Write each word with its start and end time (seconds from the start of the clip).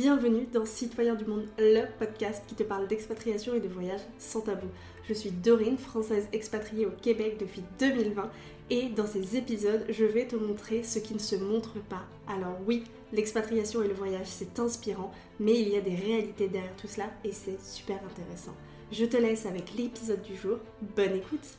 bienvenue 0.00 0.46
dans 0.52 0.64
Citoyens 0.64 1.16
du 1.16 1.24
Monde, 1.24 1.48
le 1.58 1.82
podcast 1.98 2.44
qui 2.46 2.54
te 2.54 2.62
parle 2.62 2.86
d'expatriation 2.86 3.54
et 3.54 3.60
de 3.60 3.66
voyage 3.66 4.02
sans 4.16 4.42
tabou. 4.42 4.68
Je 5.08 5.12
suis 5.12 5.32
Dorine, 5.32 5.76
française 5.76 6.28
expatriée 6.32 6.86
au 6.86 6.92
Québec 7.02 7.36
depuis 7.40 7.64
2020 7.80 8.30
et 8.70 8.90
dans 8.90 9.08
ces 9.08 9.36
épisodes, 9.36 9.84
je 9.88 10.04
vais 10.04 10.28
te 10.28 10.36
montrer 10.36 10.84
ce 10.84 11.00
qui 11.00 11.14
ne 11.14 11.18
se 11.18 11.34
montre 11.34 11.80
pas. 11.88 12.04
Alors 12.28 12.56
oui, 12.64 12.84
l'expatriation 13.12 13.82
et 13.82 13.88
le 13.88 13.94
voyage, 13.94 14.28
c'est 14.28 14.60
inspirant, 14.60 15.10
mais 15.40 15.58
il 15.58 15.68
y 15.68 15.76
a 15.76 15.80
des 15.80 15.96
réalités 15.96 16.46
derrière 16.46 16.76
tout 16.76 16.86
cela 16.86 17.10
et 17.24 17.32
c'est 17.32 17.60
super 17.60 17.98
intéressant. 18.08 18.54
Je 18.92 19.04
te 19.04 19.16
laisse 19.16 19.46
avec 19.46 19.74
l'épisode 19.74 20.22
du 20.22 20.36
jour. 20.36 20.58
Bonne 20.94 21.16
écoute 21.16 21.58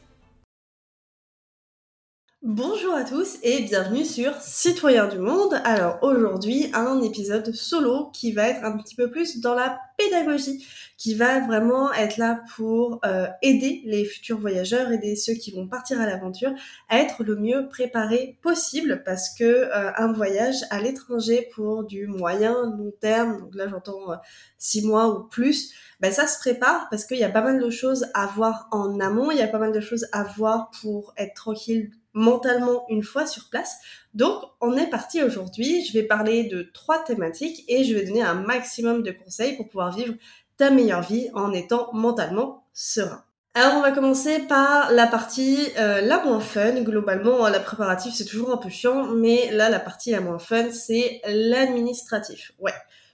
Bonjour 2.42 2.94
à 2.94 3.04
tous 3.04 3.38
et 3.44 3.64
bienvenue 3.64 4.06
sur 4.06 4.34
Citoyens 4.36 5.08
du 5.08 5.20
Monde. 5.20 5.60
Alors 5.66 6.00
aujourd'hui, 6.02 6.72
un 6.74 7.02
épisode 7.02 7.54
solo 7.54 8.12
qui 8.14 8.32
va 8.32 8.48
être 8.48 8.64
un 8.64 8.78
petit 8.78 8.96
peu 8.96 9.12
plus 9.12 9.42
dans 9.42 9.54
la 9.54 9.78
pédagogie, 9.98 10.66
qui 10.96 11.16
va 11.16 11.46
vraiment 11.46 11.92
être 11.92 12.16
là 12.16 12.42
pour 12.56 13.02
euh, 13.06 13.28
aider 13.42 13.82
les 13.84 14.06
futurs 14.06 14.40
voyageurs, 14.40 14.90
aider 14.90 15.18
ceux 15.18 15.34
qui 15.34 15.52
vont 15.52 15.68
partir 15.68 16.00
à 16.00 16.06
l'aventure 16.06 16.54
à 16.88 17.00
être 17.00 17.26
le 17.26 17.36
mieux 17.36 17.68
préparés 17.68 18.40
possible 18.42 19.04
parce 19.04 19.36
que 19.38 19.44
euh, 19.44 19.92
un 19.98 20.14
voyage 20.14 20.64
à 20.70 20.80
l'étranger 20.80 21.50
pour 21.54 21.84
du 21.84 22.08
moyen 22.08 22.54
long 22.54 22.94
terme, 23.02 23.42
donc 23.42 23.54
là 23.54 23.68
j'entends 23.68 24.14
euh, 24.14 24.16
six 24.58 24.88
mois 24.88 25.10
ou 25.10 25.24
plus, 25.26 25.74
ben 26.00 26.14
ça 26.14 26.26
se 26.26 26.40
prépare 26.40 26.88
parce 26.90 27.04
qu'il 27.04 27.18
y 27.18 27.24
a 27.26 27.30
pas 27.30 27.42
mal 27.42 27.60
de 27.62 27.70
choses 27.70 28.06
à 28.14 28.28
voir 28.28 28.70
en 28.72 28.98
amont, 29.02 29.30
il 29.30 29.38
y 29.38 29.42
a 29.42 29.48
pas 29.48 29.60
mal 29.60 29.74
de 29.74 29.82
choses 29.82 30.08
à 30.14 30.24
voir 30.24 30.72
pour 30.82 31.14
être 31.18 31.34
tranquille 31.34 31.92
mentalement 32.20 32.86
une 32.90 33.04
fois 33.04 33.26
sur 33.26 33.50
place. 33.50 33.78
Donc, 34.14 34.44
on 34.62 34.76
est 34.76 34.90
parti 34.90 35.24
aujourd'hui. 35.24 35.86
Je 35.86 35.94
vais 35.94 36.04
parler 36.04 36.44
de 36.44 36.70
trois 36.74 37.00
thématiques 37.04 37.64
et 37.68 37.84
je 37.84 37.96
vais 37.96 38.06
donner 38.06 38.22
un 38.22 38.36
maximum 38.36 39.04
de 39.04 39.12
conseils 39.12 39.56
pour 39.56 39.68
pouvoir 39.68 39.96
vivre 39.96 40.14
ta 40.58 40.70
meilleure 40.70 41.02
vie 41.02 41.30
en 41.34 41.54
étant 41.54 41.90
mentalement 41.94 42.66
serein. 42.74 43.24
Alors 43.56 43.78
on 43.78 43.82
va 43.82 43.92
commencer 43.92 44.40
par 44.40 44.92
la 44.92 45.08
partie 45.08 45.58
euh, 45.80 46.02
la 46.02 46.24
moins 46.24 46.40
fun. 46.40 46.82
Globalement, 46.82 47.48
la 47.48 47.60
préparative 47.60 48.14
c'est 48.14 48.26
toujours 48.26 48.52
un 48.52 48.58
peu 48.58 48.70
chiant, 48.70 49.08
mais 49.08 49.52
là 49.52 49.70
la 49.70 49.80
partie 49.80 50.12
la 50.12 50.22
moins 50.22 50.38
fun 50.38 50.72
c'est 50.72 51.22
l'administratif. 51.28 52.52
Ouais. 52.60 52.74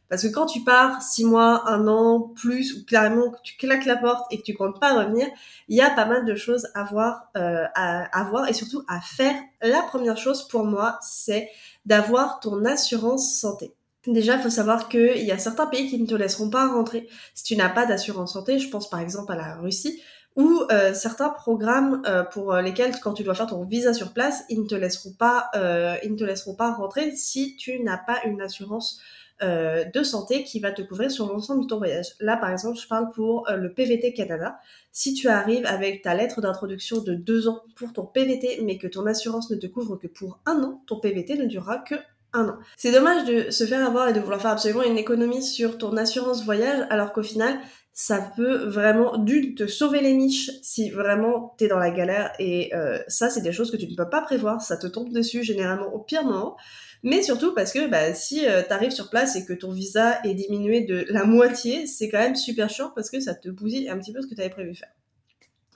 Parce 0.09 0.21
que 0.21 0.27
quand 0.27 0.45
tu 0.45 0.63
pars 0.63 1.01
six 1.01 1.25
mois, 1.25 1.69
un 1.69 1.87
an, 1.87 2.19
plus, 2.19 2.75
ou 2.75 2.85
clairement 2.85 3.31
que 3.31 3.37
tu 3.43 3.57
claques 3.57 3.85
la 3.85 3.97
porte 3.97 4.31
et 4.31 4.37
que 4.37 4.43
tu 4.43 4.53
comptes 4.53 4.79
pas 4.79 4.93
revenir, 4.93 5.27
il 5.67 5.75
y 5.75 5.81
a 5.81 5.89
pas 5.89 6.05
mal 6.05 6.25
de 6.25 6.35
choses 6.35 6.67
à 6.75 6.83
voir, 6.83 7.31
euh, 7.37 7.65
à, 7.73 8.23
voir 8.29 8.47
et 8.47 8.53
surtout 8.53 8.83
à 8.87 9.01
faire. 9.01 9.35
La 9.61 9.81
première 9.81 10.17
chose 10.17 10.47
pour 10.47 10.63
moi, 10.63 10.99
c'est 11.01 11.49
d'avoir 11.85 12.39
ton 12.39 12.65
assurance 12.65 13.33
santé. 13.33 13.73
Déjà, 14.05 14.37
faut 14.37 14.51
savoir 14.51 14.87
qu'il 14.87 15.23
y 15.23 15.31
a 15.31 15.39
certains 15.39 15.65
pays 15.65 15.89
qui 15.89 15.99
ne 15.99 16.05
te 16.05 16.13
laisseront 16.13 16.51
pas 16.51 16.67
rentrer 16.67 17.09
si 17.33 17.43
tu 17.43 17.55
n'as 17.55 17.69
pas 17.69 17.87
d'assurance 17.87 18.33
santé. 18.33 18.59
Je 18.59 18.69
pense 18.69 18.87
par 18.87 18.99
exemple 18.99 19.31
à 19.31 19.35
la 19.35 19.55
Russie 19.55 19.99
ou 20.35 20.63
euh, 20.69 20.93
certains 20.93 21.29
programmes 21.29 22.01
euh, 22.05 22.23
pour 22.23 22.53
lesquels 22.55 22.99
quand 22.99 23.13
tu 23.13 23.23
dois 23.23 23.35
faire 23.35 23.47
ton 23.47 23.63
visa 23.63 23.93
sur 23.93 24.11
place, 24.11 24.43
ils 24.49 24.61
ne 24.61 24.67
te 24.67 24.75
laisseront 24.75 25.13
pas, 25.13 25.49
euh, 25.55 25.95
ils 26.03 26.11
ne 26.11 26.17
te 26.17 26.23
laisseront 26.23 26.55
pas 26.55 26.73
rentrer 26.73 27.15
si 27.15 27.55
tu 27.55 27.79
n'as 27.79 27.97
pas 27.97 28.21
une 28.25 28.41
assurance 28.41 28.99
euh, 29.43 29.83
de 29.83 30.03
santé 30.03 30.43
qui 30.43 30.59
va 30.59 30.71
te 30.71 30.81
couvrir 30.81 31.11
sur 31.11 31.27
l'ensemble 31.27 31.63
de 31.63 31.67
ton 31.67 31.77
voyage. 31.77 32.13
Là, 32.21 32.37
par 32.37 32.51
exemple, 32.51 32.79
je 32.79 32.87
parle 32.87 33.11
pour 33.11 33.49
euh, 33.49 33.57
le 33.57 33.73
PVT 33.73 34.13
Canada. 34.13 34.59
Si 34.91 35.13
tu 35.13 35.27
arrives 35.27 35.65
avec 35.65 36.01
ta 36.01 36.13
lettre 36.15 36.39
d'introduction 36.39 37.01
de 37.01 37.13
deux 37.13 37.49
ans 37.49 37.63
pour 37.75 37.91
ton 37.91 38.05
PVT, 38.05 38.61
mais 38.63 38.77
que 38.77 38.87
ton 38.87 39.05
assurance 39.05 39.49
ne 39.49 39.57
te 39.57 39.67
couvre 39.67 39.97
que 39.97 40.07
pour 40.07 40.39
un 40.45 40.63
an, 40.63 40.81
ton 40.87 40.99
PVT 40.99 41.37
ne 41.37 41.45
durera 41.45 41.79
que 41.79 41.95
un 42.31 42.47
an. 42.47 42.57
C'est 42.77 42.91
dommage 42.91 43.25
de 43.25 43.49
se 43.51 43.65
faire 43.65 43.85
avoir 43.85 44.07
et 44.07 44.13
de 44.13 44.19
vouloir 44.19 44.41
faire 44.41 44.51
absolument 44.51 44.83
une 44.83 44.97
économie 44.97 45.43
sur 45.43 45.77
ton 45.77 45.97
assurance 45.97 46.45
voyage, 46.45 46.85
alors 46.89 47.11
qu'au 47.11 47.23
final, 47.23 47.59
ça 47.97 48.31
peut 48.35 48.65
vraiment 48.65 49.17
d'une 49.17 49.55
te 49.55 49.65
sauver 49.65 50.01
les 50.01 50.13
niches 50.13 50.51
si 50.61 50.91
vraiment 50.91 51.55
t'es 51.57 51.67
dans 51.67 51.79
la 51.79 51.89
galère 51.89 52.33
et 52.39 52.75
euh, 52.75 52.99
ça 53.07 53.29
c'est 53.29 53.41
des 53.41 53.53
choses 53.53 53.71
que 53.71 53.77
tu 53.77 53.87
ne 53.87 53.95
peux 53.95 54.09
pas 54.09 54.21
prévoir 54.21 54.61
ça 54.61 54.75
te 54.75 54.85
tombe 54.85 55.11
dessus 55.13 55.43
généralement 55.43 55.87
au 55.93 55.99
pire 55.99 56.25
moment 56.25 56.57
mais 57.05 57.21
surtout 57.21 57.53
parce 57.53 57.71
que 57.71 57.87
bah, 57.87 58.15
si 58.15 58.47
euh, 58.47 58.63
tu 58.63 58.73
arrives 58.73 58.91
sur 58.91 59.11
place 59.11 59.35
et 59.35 59.45
que 59.45 59.53
ton 59.53 59.71
visa 59.71 60.19
est 60.23 60.33
diminué 60.33 60.81
de 60.81 61.05
la 61.09 61.23
moitié, 61.25 61.85
c'est 61.85 62.09
quand 62.09 62.17
même 62.17 62.35
super 62.35 62.67
chiant 62.67 62.91
parce 62.95 63.11
que 63.11 63.19
ça 63.19 63.35
te 63.35 63.47
bousille 63.47 63.87
un 63.89 63.99
petit 63.99 64.11
peu 64.11 64.23
ce 64.23 64.27
que 64.27 64.33
tu 64.33 64.41
avais 64.41 64.49
prévu 64.49 64.73
faire. 64.73 64.89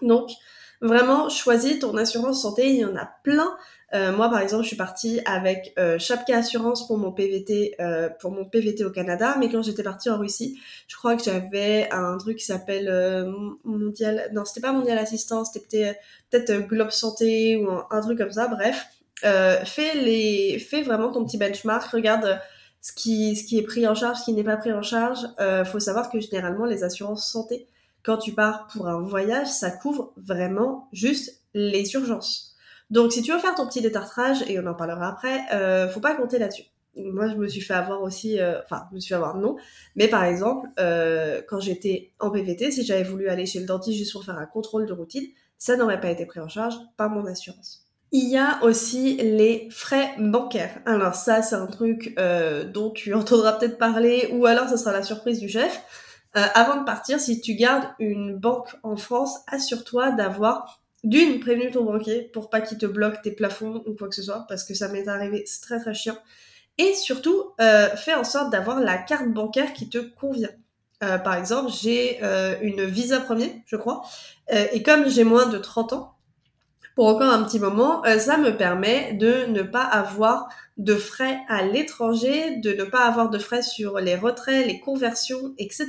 Donc, 0.01 0.31
vraiment, 0.81 1.29
choisis 1.29 1.77
ton 1.77 1.95
assurance 1.97 2.41
santé, 2.41 2.69
il 2.69 2.77
y 2.77 2.85
en 2.85 2.95
a 2.95 3.05
plein. 3.23 3.55
Euh, 3.93 4.11
moi, 4.11 4.29
par 4.29 4.39
exemple, 4.39 4.63
je 4.63 4.67
suis 4.67 4.77
partie 4.77 5.19
avec 5.25 5.73
euh, 5.79 5.97
Chapka 5.97 6.37
Assurance 6.37 6.85
pour 6.85 6.97
mon 6.97 7.11
PVT, 7.11 7.75
euh, 7.79 8.09
pour 8.19 8.31
mon 8.31 8.45
PVT 8.45 8.83
au 8.83 8.91
Canada, 8.91 9.35
mais 9.39 9.49
quand 9.49 9.63
j'étais 9.63 9.83
partie 9.83 10.09
en 10.09 10.17
Russie, 10.17 10.59
je 10.87 10.95
crois 10.95 11.15
que 11.15 11.23
j'avais 11.23 11.89
un 11.91 12.17
truc 12.17 12.37
qui 12.37 12.45
s'appelle 12.45 13.27
Mondial, 13.63 14.29
non, 14.33 14.45
c'était 14.45 14.61
pas 14.61 14.73
Mondial 14.73 14.97
Assistance, 14.99 15.51
c'était 15.53 15.97
peut-être 16.29 16.67
Globe 16.67 16.91
Santé 16.91 17.57
ou 17.57 17.69
un, 17.89 18.01
truc 18.01 18.19
comme 18.19 18.31
ça. 18.31 18.47
Bref, 18.47 18.85
euh, 19.25 19.63
fais, 19.65 19.95
les, 19.95 20.59
fais 20.59 20.81
vraiment 20.81 21.11
ton 21.11 21.25
petit 21.25 21.37
benchmark, 21.37 21.91
regarde 21.91 22.25
euh, 22.25 22.35
ce 22.81 22.93
qui, 22.93 23.35
ce 23.35 23.43
qui 23.43 23.57
est 23.57 23.63
pris 23.63 23.85
en 23.87 23.95
charge, 23.95 24.19
ce 24.19 24.25
qui 24.25 24.33
n'est 24.33 24.43
pas 24.43 24.57
pris 24.57 24.71
en 24.71 24.81
charge. 24.81 25.19
Euh, 25.39 25.65
faut 25.65 25.79
savoir 25.79 26.09
que 26.09 26.19
généralement, 26.19 26.65
les 26.65 26.83
assurances 26.83 27.29
santé, 27.29 27.67
quand 28.03 28.17
tu 28.17 28.33
pars 28.33 28.67
pour 28.67 28.87
un 28.87 29.01
voyage, 29.01 29.47
ça 29.47 29.71
couvre 29.71 30.13
vraiment 30.15 30.87
juste 30.93 31.41
les 31.53 31.93
urgences. 31.93 32.48
Donc, 32.89 33.11
si 33.11 33.21
tu 33.21 33.31
veux 33.31 33.39
faire 33.39 33.55
ton 33.55 33.67
petit 33.67 33.81
détartrage, 33.81 34.43
et 34.47 34.59
on 34.59 34.65
en 34.65 34.73
parlera 34.73 35.09
après, 35.09 35.41
euh, 35.53 35.87
faut 35.89 35.99
pas 35.99 36.15
compter 36.15 36.39
là-dessus. 36.39 36.63
Moi, 36.95 37.27
je 37.27 37.35
me 37.35 37.47
suis 37.47 37.61
fait 37.61 37.75
avoir 37.75 38.01
aussi, 38.01 38.39
euh, 38.39 38.59
enfin, 38.63 38.85
je 38.89 38.95
me 38.95 38.99
suis 38.99 39.09
fait 39.09 39.15
avoir 39.15 39.37
non, 39.37 39.55
mais 39.95 40.07
par 40.07 40.23
exemple, 40.23 40.67
euh, 40.79 41.41
quand 41.47 41.59
j'étais 41.59 42.11
en 42.19 42.31
PVT, 42.31 42.71
si 42.71 42.83
j'avais 42.83 43.03
voulu 43.03 43.29
aller 43.29 43.45
chez 43.45 43.59
le 43.59 43.65
dentiste 43.65 43.97
juste 43.97 44.11
pour 44.11 44.25
faire 44.25 44.37
un 44.37 44.47
contrôle 44.47 44.85
de 44.85 44.93
routine, 44.93 45.25
ça 45.57 45.75
n'aurait 45.75 45.99
pas 45.99 46.09
été 46.09 46.25
pris 46.25 46.39
en 46.39 46.47
charge 46.47 46.75
par 46.97 47.09
mon 47.09 47.25
assurance. 47.25 47.85
Il 48.11 48.27
y 48.27 48.37
a 48.37 48.59
aussi 48.63 49.17
les 49.17 49.67
frais 49.69 50.15
bancaires. 50.17 50.81
Alors 50.87 51.13
ça, 51.13 51.43
c'est 51.43 51.55
un 51.55 51.67
truc 51.67 52.15
euh, 52.17 52.63
dont 52.63 52.89
tu 52.89 53.13
entendras 53.13 53.53
peut-être 53.53 53.77
parler, 53.77 54.29
ou 54.33 54.47
alors 54.47 54.67
ce 54.67 54.77
sera 54.77 54.91
la 54.91 55.03
surprise 55.03 55.39
du 55.39 55.47
chef. 55.47 55.83
Euh, 56.35 56.41
avant 56.53 56.79
de 56.79 56.85
partir, 56.85 57.19
si 57.19 57.39
tu 57.39 57.53
gardes 57.53 57.87
une 57.99 58.35
banque 58.37 58.75
en 58.81 58.95
France, 58.95 59.39
assure-toi 59.47 60.11
d'avoir 60.11 60.78
d'une 61.03 61.39
prévenu 61.39 61.71
ton 61.71 61.83
banquier 61.83 62.29
pour 62.33 62.49
pas 62.49 62.61
qu'il 62.61 62.77
te 62.77 62.85
bloque 62.85 63.21
tes 63.21 63.31
plafonds 63.31 63.83
ou 63.85 63.93
quoi 63.93 64.09
que 64.09 64.15
ce 64.15 64.23
soit, 64.23 64.45
parce 64.47 64.63
que 64.63 64.73
ça 64.73 64.87
m'est 64.89 65.07
arrivé, 65.07 65.43
c'est 65.45 65.61
très 65.61 65.79
très 65.79 65.93
chiant. 65.93 66.17
Et 66.77 66.93
surtout, 66.93 67.51
euh, 67.59 67.89
fais 67.95 68.13
en 68.13 68.23
sorte 68.23 68.51
d'avoir 68.51 68.79
la 68.79 68.97
carte 68.97 69.27
bancaire 69.27 69.73
qui 69.73 69.89
te 69.89 69.97
convient. 69.97 70.51
par 70.99 71.35
exemple, 71.35 71.71
j'ai 71.71 72.21
une 72.61 72.83
Visa 72.83 73.19
Premier, 73.21 73.63
je 73.65 73.77
crois, 73.77 74.01
et 74.49 74.83
comme 74.83 75.09
j'ai 75.09 75.23
moins 75.23 75.45
de 75.45 75.57
30 75.57 75.93
ans, 75.93 76.18
pour 76.99 77.07
encore 77.07 77.31
un 77.31 77.43
petit 77.43 77.59
moment, 77.59 78.05
euh, 78.05 78.19
ça 78.19 78.37
me 78.37 78.57
permet 78.57 79.13
de 79.13 79.45
ne 79.45 79.61
pas 79.61 79.85
avoir 79.85 80.49
de 80.75 80.95
frais 80.95 81.39
à 81.47 81.63
l'étranger, 81.63 82.57
de 82.57 82.73
ne 82.73 82.83
pas 82.83 83.05
avoir 83.05 83.29
de 83.29 83.37
frais 83.39 83.61
sur 83.61 83.99
les 83.99 84.17
retraits, 84.17 84.67
les 84.67 84.81
conversions, 84.81 85.53
etc. 85.57 85.87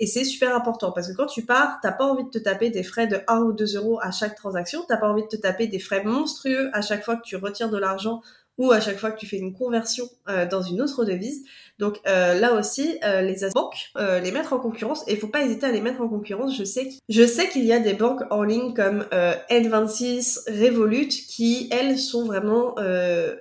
Et 0.00 0.06
c'est 0.06 0.24
super 0.24 0.54
important 0.54 0.92
parce 0.92 1.08
que 1.08 1.16
quand 1.16 1.24
tu 1.24 1.46
pars, 1.46 1.78
t'as 1.80 1.92
pas 1.92 2.04
envie 2.04 2.24
de 2.24 2.28
te 2.28 2.36
taper 2.36 2.68
des 2.68 2.82
frais 2.82 3.06
de 3.06 3.20
1 3.26 3.38
ou 3.38 3.52
2 3.54 3.76
euros 3.76 3.98
à 4.02 4.10
chaque 4.10 4.34
transaction, 4.34 4.84
t'as 4.86 4.98
pas 4.98 5.08
envie 5.08 5.22
de 5.22 5.28
te 5.28 5.36
taper 5.36 5.66
des 5.66 5.78
frais 5.78 6.04
monstrueux 6.04 6.68
à 6.74 6.82
chaque 6.82 7.06
fois 7.06 7.16
que 7.16 7.24
tu 7.24 7.36
retires 7.36 7.70
de 7.70 7.78
l'argent 7.78 8.20
ou 8.58 8.70
à 8.70 8.80
chaque 8.80 8.98
fois 8.98 9.10
que 9.10 9.18
tu 9.18 9.26
fais 9.26 9.36
une 9.36 9.52
conversion 9.52 10.08
euh, 10.28 10.46
dans 10.46 10.62
une 10.62 10.80
autre 10.80 11.04
devise. 11.04 11.44
Donc 11.78 11.98
euh, 12.06 12.34
là 12.34 12.54
aussi, 12.54 12.98
euh, 13.04 13.20
les 13.20 13.36
banques, 13.52 13.90
les 13.96 14.30
mettre 14.30 14.52
en 14.52 14.58
concurrence, 14.58 15.02
et 15.08 15.12
il 15.12 15.18
faut 15.18 15.28
pas 15.28 15.42
hésiter 15.42 15.66
à 15.66 15.72
les 15.72 15.80
mettre 15.80 16.00
en 16.00 16.08
concurrence. 16.08 16.56
Je 16.56 16.64
sais, 16.64 16.88
je 17.08 17.26
sais 17.26 17.48
qu'il 17.48 17.64
y 17.64 17.72
a 17.72 17.80
des 17.80 17.94
banques 17.94 18.22
en 18.30 18.44
ligne 18.44 18.74
comme 18.74 19.04
N26, 19.50 20.50
Revolut, 20.50 21.08
qui 21.08 21.68
elles 21.72 21.98
sont 21.98 22.24
vraiment 22.24 22.76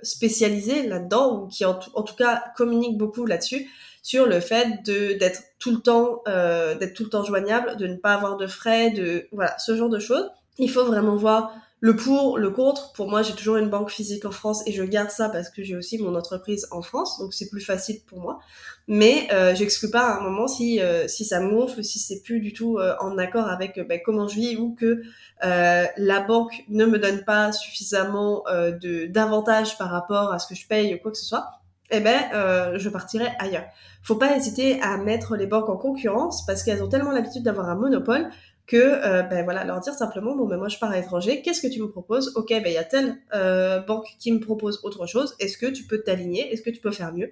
spécialisées 0.01 0.87
là-dedans, 0.87 1.43
ou 1.43 1.47
qui 1.47 1.65
en, 1.65 1.75
tout 1.75 2.15
cas 2.17 2.43
communiquent 2.57 2.97
beaucoup 2.97 3.25
là-dessus 3.25 3.69
sur 4.01 4.25
le 4.25 4.41
fait 4.41 4.83
d'être 4.83 5.43
tout 5.59 5.71
le 5.71 5.79
temps 5.79 6.23
d'être 6.25 6.93
tout 6.93 7.03
le 7.03 7.09
temps 7.09 7.23
joignable, 7.23 7.77
de 7.77 7.87
ne 7.87 7.97
pas 7.97 8.13
avoir 8.13 8.37
de 8.37 8.47
frais, 8.47 8.89
de 8.89 9.27
voilà 9.31 9.57
ce 9.59 9.75
genre 9.75 9.89
de 9.89 9.99
choses. 9.99 10.29
Il 10.57 10.69
faut 10.69 10.85
vraiment 10.85 11.15
voir 11.15 11.53
le 11.83 11.97
pour, 11.97 12.37
le 12.37 12.49
contre, 12.49 12.93
pour 12.93 13.09
moi, 13.09 13.23
j'ai 13.23 13.33
toujours 13.33 13.57
une 13.57 13.69
banque 13.69 13.91
physique 13.91 14.23
en 14.23 14.31
France 14.31 14.65
et 14.65 14.71
je 14.71 14.83
garde 14.83 15.09
ça 15.09 15.27
parce 15.27 15.49
que 15.49 15.63
j'ai 15.63 15.75
aussi 15.75 15.97
mon 16.01 16.15
entreprise 16.15 16.65
en 16.71 16.81
France, 16.81 17.19
donc 17.19 17.33
c'est 17.33 17.49
plus 17.49 17.59
facile 17.59 17.97
pour 18.07 18.21
moi. 18.21 18.39
Mais 18.87 19.27
euh, 19.33 19.53
j'exclus 19.53 19.91
pas 19.91 20.07
à 20.07 20.17
un 20.17 20.21
moment 20.21 20.47
si 20.47 20.79
euh, 20.79 21.09
si 21.09 21.25
ça 21.25 21.41
me 21.41 21.49
gonfle, 21.49 21.83
si 21.83 21.99
c'est 21.99 22.21
plus 22.21 22.39
du 22.39 22.53
tout 22.53 22.77
euh, 22.77 22.95
en 23.01 23.17
accord 23.17 23.49
avec 23.49 23.85
ben, 23.85 23.99
comment 24.01 24.29
je 24.29 24.35
vis 24.35 24.55
ou 24.55 24.73
que 24.75 25.01
euh, 25.43 25.85
la 25.97 26.21
banque 26.21 26.63
ne 26.69 26.85
me 26.85 26.97
donne 26.97 27.25
pas 27.25 27.51
suffisamment 27.51 28.45
de 28.47 29.07
d'avantages 29.07 29.77
par 29.77 29.89
rapport 29.89 30.31
à 30.31 30.39
ce 30.39 30.47
que 30.47 30.55
je 30.55 30.65
paye 30.65 30.95
ou 30.95 30.99
quoi 30.99 31.11
que 31.11 31.17
ce 31.17 31.25
soit. 31.25 31.59
Eh 31.91 31.99
ben, 31.99 32.77
je 32.77 32.87
partirai 32.87 33.27
ailleurs. 33.39 33.65
Faut 34.03 34.15
pas 34.15 34.37
hésiter 34.37 34.81
à 34.81 34.95
mettre 34.95 35.35
les 35.35 35.47
banques 35.47 35.67
en 35.67 35.75
concurrence 35.75 36.45
parce 36.45 36.63
qu'elles 36.63 36.81
ont 36.81 36.87
tellement 36.87 37.11
l'habitude 37.11 37.43
d'avoir 37.43 37.67
un 37.67 37.75
monopole 37.75 38.29
que 38.65 38.77
euh, 38.77 39.23
ben 39.23 39.43
voilà 39.43 39.63
leur 39.65 39.79
dire 39.81 39.93
simplement 39.93 40.35
bon 40.35 40.47
ben 40.47 40.57
moi 40.57 40.69
je 40.69 40.77
pars 40.77 40.91
à 40.91 40.95
l'étranger 40.95 41.41
qu'est-ce 41.41 41.61
que 41.61 41.67
tu 41.67 41.81
me 41.81 41.89
proposes? 41.89 42.33
Ok 42.35 42.49
ben 42.49 42.67
il 42.67 42.73
y 42.73 42.77
a 42.77 42.83
telle 42.83 43.17
euh, 43.33 43.79
banque 43.79 44.07
qui 44.19 44.31
me 44.31 44.39
propose 44.39 44.79
autre 44.83 45.05
chose. 45.05 45.35
Est-ce 45.39 45.57
que 45.57 45.65
tu 45.65 45.83
peux 45.83 45.99
t'aligner? 45.99 46.51
Est-ce 46.53 46.61
que 46.61 46.69
tu 46.69 46.79
peux 46.79 46.91
faire 46.91 47.13
mieux? 47.13 47.31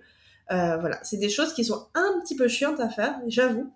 Voilà, 0.50 1.00
c'est 1.02 1.16
des 1.16 1.30
choses 1.30 1.54
qui 1.54 1.64
sont 1.64 1.88
un 1.94 2.20
petit 2.22 2.36
peu 2.36 2.50
chiantes 2.50 2.82
à 2.82 2.90
faire, 2.90 3.16
j'avoue 3.28 3.72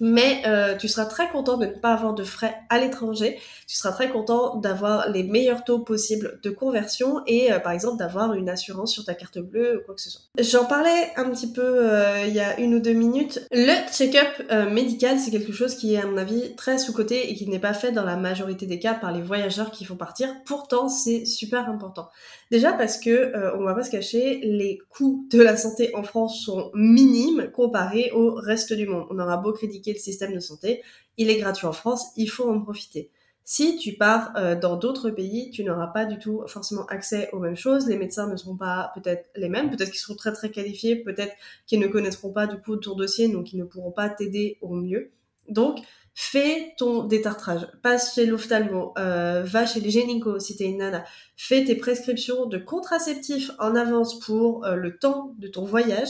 mais 0.00 0.42
euh, 0.46 0.76
tu 0.76 0.88
seras 0.88 1.06
très 1.06 1.28
content 1.28 1.56
de 1.56 1.66
ne 1.66 1.72
pas 1.72 1.92
avoir 1.92 2.14
de 2.14 2.24
frais 2.24 2.56
à 2.68 2.78
l'étranger. 2.78 3.38
Tu 3.66 3.76
seras 3.76 3.92
très 3.92 4.10
content 4.10 4.56
d'avoir 4.56 5.08
les 5.10 5.22
meilleurs 5.22 5.64
taux 5.64 5.78
possibles 5.78 6.40
de 6.42 6.50
conversion 6.50 7.22
et 7.26 7.52
euh, 7.52 7.58
par 7.58 7.72
exemple 7.72 7.98
d'avoir 7.98 8.34
une 8.34 8.48
assurance 8.48 8.92
sur 8.92 9.04
ta 9.04 9.14
carte 9.14 9.38
bleue 9.38 9.78
ou 9.78 9.84
quoi 9.84 9.94
que 9.94 10.00
ce 10.00 10.10
soit. 10.10 10.22
J'en 10.38 10.64
parlais 10.64 11.12
un 11.16 11.28
petit 11.30 11.52
peu 11.52 11.62
euh, 11.62 12.24
il 12.26 12.34
y 12.34 12.40
a 12.40 12.58
une 12.58 12.74
ou 12.74 12.80
deux 12.80 12.92
minutes. 12.92 13.46
Le 13.50 13.74
check-up 13.92 14.70
médical, 14.70 15.18
c'est 15.18 15.30
quelque 15.30 15.52
chose 15.52 15.74
qui 15.74 15.94
est 15.94 15.98
à 15.98 16.06
mon 16.06 16.16
avis 16.16 16.54
très 16.56 16.78
sous-coté 16.78 17.30
et 17.30 17.34
qui 17.34 17.46
n'est 17.48 17.58
pas 17.58 17.74
fait 17.74 17.92
dans 17.92 18.04
la 18.04 18.16
majorité 18.16 18.66
des 18.66 18.78
cas 18.78 18.94
par 18.94 19.12
les 19.12 19.22
voyageurs 19.22 19.70
qui 19.70 19.84
font 19.84 19.96
partir. 19.96 20.28
Pourtant, 20.44 20.88
c'est 20.88 21.24
super 21.24 21.68
important. 21.68 22.08
Déjà 22.50 22.72
parce 22.72 22.98
que 22.98 23.32
on 23.56 23.62
va 23.62 23.74
pas 23.74 23.84
se 23.84 23.90
cacher, 23.90 24.40
les 24.42 24.78
coûts 24.88 25.26
de 25.30 25.40
la 25.40 25.56
santé 25.56 25.94
en 25.94 26.02
France 26.02 26.44
sont 26.44 26.70
minimes 26.74 27.50
comparés 27.52 28.10
au 28.12 28.34
reste 28.34 28.72
du 28.72 28.86
monde. 28.86 29.06
On 29.10 29.18
aura 29.20 29.36
beau 29.36 29.52
critiquer 29.52 29.92
le 29.92 29.98
système 30.00 30.34
de 30.34 30.40
santé. 30.40 30.82
Il 31.16 31.30
est 31.30 31.38
gratuit 31.38 31.66
en 31.66 31.72
France, 31.72 32.06
il 32.16 32.28
faut 32.28 32.50
en 32.50 32.60
profiter. 32.60 33.10
Si 33.52 33.76
tu 33.78 33.94
pars 33.94 34.32
euh, 34.36 34.54
dans 34.54 34.76
d'autres 34.76 35.10
pays, 35.10 35.50
tu 35.50 35.64
n'auras 35.64 35.88
pas 35.88 36.04
du 36.04 36.18
tout 36.18 36.44
forcément 36.46 36.86
accès 36.86 37.28
aux 37.32 37.40
mêmes 37.40 37.56
choses. 37.56 37.88
Les 37.88 37.96
médecins 37.96 38.28
ne 38.28 38.36
seront 38.36 38.56
pas 38.56 38.92
peut-être 38.94 39.28
les 39.34 39.48
mêmes, 39.48 39.70
peut-être 39.70 39.90
qu'ils 39.90 39.98
seront 39.98 40.14
très 40.14 40.32
très 40.32 40.50
qualifiés, 40.50 40.94
peut-être 40.94 41.34
qu'ils 41.66 41.80
ne 41.80 41.88
connaîtront 41.88 42.32
pas 42.32 42.46
du 42.46 42.60
coup 42.60 42.76
ton 42.76 42.94
dossier, 42.94 43.28
donc 43.28 43.52
ils 43.52 43.58
ne 43.58 43.64
pourront 43.64 43.90
pas 43.90 44.08
t'aider 44.08 44.58
au 44.60 44.74
mieux. 44.74 45.10
Donc, 45.48 45.80
fais 46.14 46.74
ton 46.76 47.04
détartrage. 47.04 47.66
Passe 47.82 48.14
chez 48.14 48.26
l'ophtalmo, 48.26 48.92
euh, 48.98 49.42
va 49.44 49.66
chez 49.66 49.80
les 49.80 49.90
gynéco 49.90 50.38
si 50.38 50.56
t'es 50.56 50.64
une 50.64 50.78
nana. 50.78 51.04
Fais 51.36 51.64
tes 51.64 51.74
prescriptions 51.74 52.46
de 52.46 52.58
contraceptifs 52.58 53.50
en 53.58 53.74
avance 53.74 54.18
pour 54.20 54.64
euh, 54.64 54.74
le 54.74 54.98
temps 54.98 55.34
de 55.38 55.48
ton 55.48 55.64
voyage, 55.64 56.08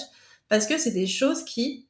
parce 0.49 0.67
que 0.67 0.79
c'est 0.79 0.93
des 0.93 1.07
choses 1.07 1.45
qui 1.45 1.87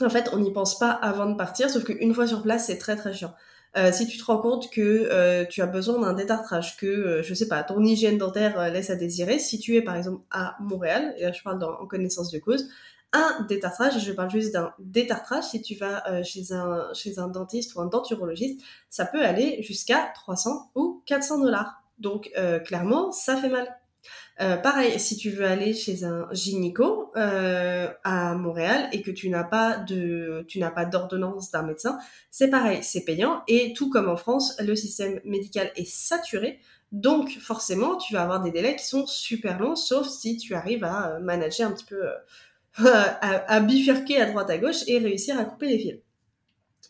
en 0.00 0.10
fait, 0.10 0.30
on 0.32 0.38
n'y 0.38 0.52
pense 0.52 0.76
pas 0.76 0.90
avant 0.90 1.26
de 1.26 1.36
partir, 1.36 1.70
sauf 1.70 1.84
qu'une 1.84 2.14
fois 2.14 2.26
sur 2.26 2.42
place, 2.42 2.66
c'est 2.66 2.78
très 2.78 2.96
très 2.96 3.12
chiant. 3.12 3.32
Euh, 3.76 3.92
si 3.92 4.08
tu 4.08 4.18
te 4.18 4.24
rends 4.24 4.38
compte 4.38 4.70
que 4.70 5.44
tu 5.48 5.62
as 5.62 5.66
besoin 5.66 6.00
d'un 6.00 6.12
détartrage, 6.14 6.76
que 6.76 6.86
euh, 6.86 7.22
je 7.22 7.34
sais 7.34 7.48
pas, 7.48 7.62
ton 7.62 7.82
hygiène 7.84 8.18
dentaire 8.18 8.72
laisse 8.72 8.90
à 8.90 8.96
désirer, 8.96 9.38
si 9.38 9.58
tu 9.58 9.76
es 9.76 9.82
par 9.82 9.96
exemple 9.96 10.22
à 10.30 10.56
Montréal, 10.60 11.14
et 11.18 11.22
là 11.22 11.32
je 11.32 11.42
parle 11.42 11.62
en 11.62 11.86
connaissance 11.86 12.30
de 12.30 12.38
cause, 12.38 12.68
un 13.14 13.42
détartrage, 13.48 14.04
je 14.04 14.12
parle 14.12 14.30
juste 14.30 14.52
d'un 14.52 14.74
détartrage, 14.78 15.44
si 15.44 15.62
tu 15.62 15.74
vas 15.76 16.22
chez 16.22 16.52
un 16.52 16.92
chez 16.92 17.18
un 17.18 17.28
dentiste 17.28 17.74
ou 17.74 17.80
un 17.80 17.86
denturologiste, 17.86 18.60
ça 18.90 19.06
peut 19.06 19.24
aller 19.24 19.62
jusqu'à 19.62 20.12
300 20.14 20.72
ou 20.74 21.02
400 21.06 21.38
dollars. 21.38 21.82
Donc 21.98 22.30
clairement, 22.64 23.12
ça 23.12 23.36
fait 23.36 23.48
mal. 23.48 23.68
Euh, 24.40 24.56
pareil, 24.56 24.98
si 24.98 25.16
tu 25.16 25.30
veux 25.30 25.44
aller 25.44 25.74
chez 25.74 26.04
un 26.04 26.26
gynéco 26.32 27.12
euh, 27.16 27.88
à 28.02 28.34
Montréal 28.34 28.88
et 28.92 29.00
que 29.00 29.12
tu 29.12 29.28
n'as 29.28 29.44
pas 29.44 29.78
tu 29.86 30.58
n'as 30.58 30.70
pas 30.70 30.84
d'ordonnance 30.84 31.50
d'un 31.50 31.62
médecin, 31.62 31.98
c'est 32.30 32.50
pareil, 32.50 32.82
c'est 32.82 33.04
payant 33.04 33.42
et 33.46 33.72
tout 33.74 33.90
comme 33.90 34.08
en 34.08 34.16
France, 34.16 34.56
le 34.60 34.74
système 34.74 35.20
médical 35.24 35.70
est 35.76 35.88
saturé. 35.88 36.58
Donc 36.90 37.30
forcément, 37.40 37.96
tu 37.96 38.12
vas 38.12 38.22
avoir 38.22 38.42
des 38.42 38.50
délais 38.50 38.76
qui 38.76 38.86
sont 38.86 39.06
super 39.06 39.58
longs, 39.58 39.76
sauf 39.76 40.08
si 40.08 40.36
tu 40.36 40.54
arrives 40.54 40.84
à 40.84 41.12
euh, 41.12 41.20
manager 41.20 41.68
un 41.68 41.72
petit 41.72 41.86
peu, 41.86 42.04
à, 42.76 43.60
bifurquer 43.60 44.20
à 44.20 44.26
droite 44.26 44.50
à 44.50 44.58
gauche 44.58 44.82
et 44.86 44.98
réussir 44.98 45.38
à 45.38 45.44
couper 45.44 45.68
les 45.68 45.78
fils. 45.78 45.94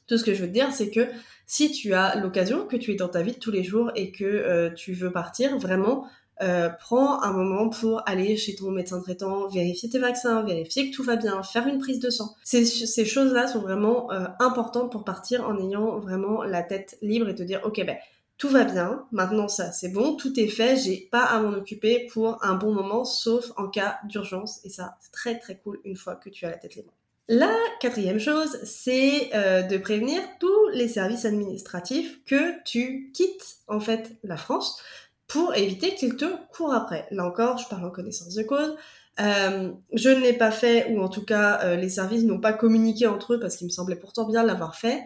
Tout 0.07 0.19
ce 0.19 0.25
que 0.25 0.35
je 0.35 0.43
veux 0.43 0.49
te 0.49 0.53
dire, 0.53 0.73
c'est 0.73 0.91
que 0.91 1.07
si 1.47 1.71
tu 1.71 1.95
as 1.95 2.17
l'occasion, 2.17 2.67
que 2.67 2.77
tu 2.77 2.93
es 2.93 2.95
dans 2.95 3.09
ta 3.09 3.23
vie 3.23 3.33
de 3.33 3.39
tous 3.39 3.51
les 3.51 3.63
jours 3.63 3.91
et 3.95 4.11
que 4.13 4.73
tu 4.75 4.93
veux 4.93 5.13
partir, 5.13 5.59
vraiment, 5.59 6.07
euh, 6.43 6.69
prends 6.81 7.23
un 7.23 7.33
moment 7.33 7.69
pour 7.69 8.03
aller 8.07 8.37
chez 8.37 8.57
ton 8.57 8.73
médecin 8.73 9.01
traitant, 9.01 9.47
vérifier 9.49 9.89
tes 9.89 10.01
vaccins, 10.01 10.43
vérifier 10.43 10.91
que 10.91 10.97
tout 10.97 11.05
va 11.05 11.15
bien, 11.15 11.43
faire 11.45 11.69
une 11.69 11.79
prise 11.79 12.01
de 12.01 12.11
sang. 12.11 12.35
Ces, 12.43 12.65
ces 12.65 13.05
choses-là 13.05 13.47
sont 13.47 13.61
vraiment 13.61 14.11
euh, 14.11 14.27
importantes 14.41 14.91
pour 14.91 15.05
partir 15.05 15.47
en 15.47 15.57
ayant 15.59 16.01
vraiment 16.01 16.43
la 16.43 16.63
tête 16.63 16.99
libre 17.03 17.29
et 17.29 17.37
te 17.37 17.45
dire, 17.45 17.61
ok, 17.65 17.85
ben, 17.87 17.97
tout 18.37 18.49
va 18.49 18.65
bien, 18.65 19.07
maintenant 19.13 19.49
ça 19.49 19.73
c'est 19.73 19.91
bon, 19.91 20.17
tout 20.17 20.39
est 20.39 20.49
fait, 20.49 20.77
j'ai 20.77 21.09
pas 21.11 21.25
à 21.25 21.41
m'en 21.41 21.57
occuper 21.57 22.09
pour 22.13 22.45
un 22.45 22.55
bon 22.55 22.73
moment, 22.73 23.05
sauf 23.05 23.53
en 23.57 23.69
cas 23.69 23.99
d'urgence. 24.05 24.61
Et 24.65 24.71
ça, 24.71 24.97
c'est 25.01 25.13
très 25.13 25.39
très 25.39 25.57
cool 25.59 25.81
une 25.85 25.97
fois 25.97 26.17
que 26.17 26.31
tu 26.31 26.45
as 26.45 26.51
la 26.51 26.57
tête 26.57 26.75
libre. 26.75 26.93
La 27.29 27.55
quatrième 27.81 28.19
chose, 28.19 28.59
c'est 28.65 29.31
euh, 29.35 29.63
de 29.63 29.79
prévenir 29.79 30.21
tous 30.41 30.69
les 30.75 30.89
services 30.89 31.25
administratifs 31.25 32.23
que 32.27 32.63
tu 32.65 33.13
quittes 33.15 33.61
en 33.67 33.81
fait 33.81 34.13
la 34.25 34.37
France 34.37 34.79
pour 35.27 35.55
éviter 35.55 35.95
qu'il 35.95 36.17
te 36.17 36.27
court 36.55 36.75
après. 36.75 37.07
Là 37.11 37.25
encore, 37.25 37.57
je 37.57 37.67
parle 37.69 37.87
en 37.87 37.91
connaissance 37.91 38.35
de 38.35 38.43
cause. 38.43 38.77
Euh, 39.21 39.71
je 39.95 40.11
ne 40.11 40.21
l'ai 40.21 40.35
pas 40.35 40.51
fait, 40.51 40.91
ou 40.91 41.01
en 41.01 41.09
tout 41.09 41.25
cas, 41.25 41.61
euh, 41.63 41.77
les 41.77 41.89
services 41.89 42.25
n'ont 42.25 42.41
pas 42.41 42.53
communiqué 42.53 43.07
entre 43.07 43.35
eux 43.35 43.41
parce 43.41 43.57
qu'il 43.57 43.69
me 43.69 43.73
semblait 43.73 43.97
pourtant 43.97 44.27
bien 44.27 44.43
l'avoir 44.43 44.77
fait. 44.77 45.03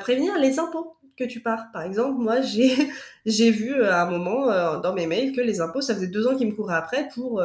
Prévenir 0.00 0.38
les 0.38 0.60
impôts 0.60 0.96
tu 1.24 1.40
pars. 1.40 1.70
Par 1.72 1.82
exemple, 1.82 2.20
moi, 2.20 2.40
j'ai 2.40 3.50
vu 3.50 3.82
à 3.82 4.02
un 4.02 4.10
moment 4.10 4.46
dans 4.80 4.94
mes 4.94 5.06
mails 5.06 5.32
que 5.32 5.40
les 5.40 5.60
impôts, 5.60 5.80
ça 5.80 5.94
faisait 5.94 6.08
deux 6.08 6.26
ans 6.26 6.36
qu'ils 6.36 6.48
me 6.48 6.52
couraient 6.52 6.76
après 6.76 7.08
pour 7.14 7.42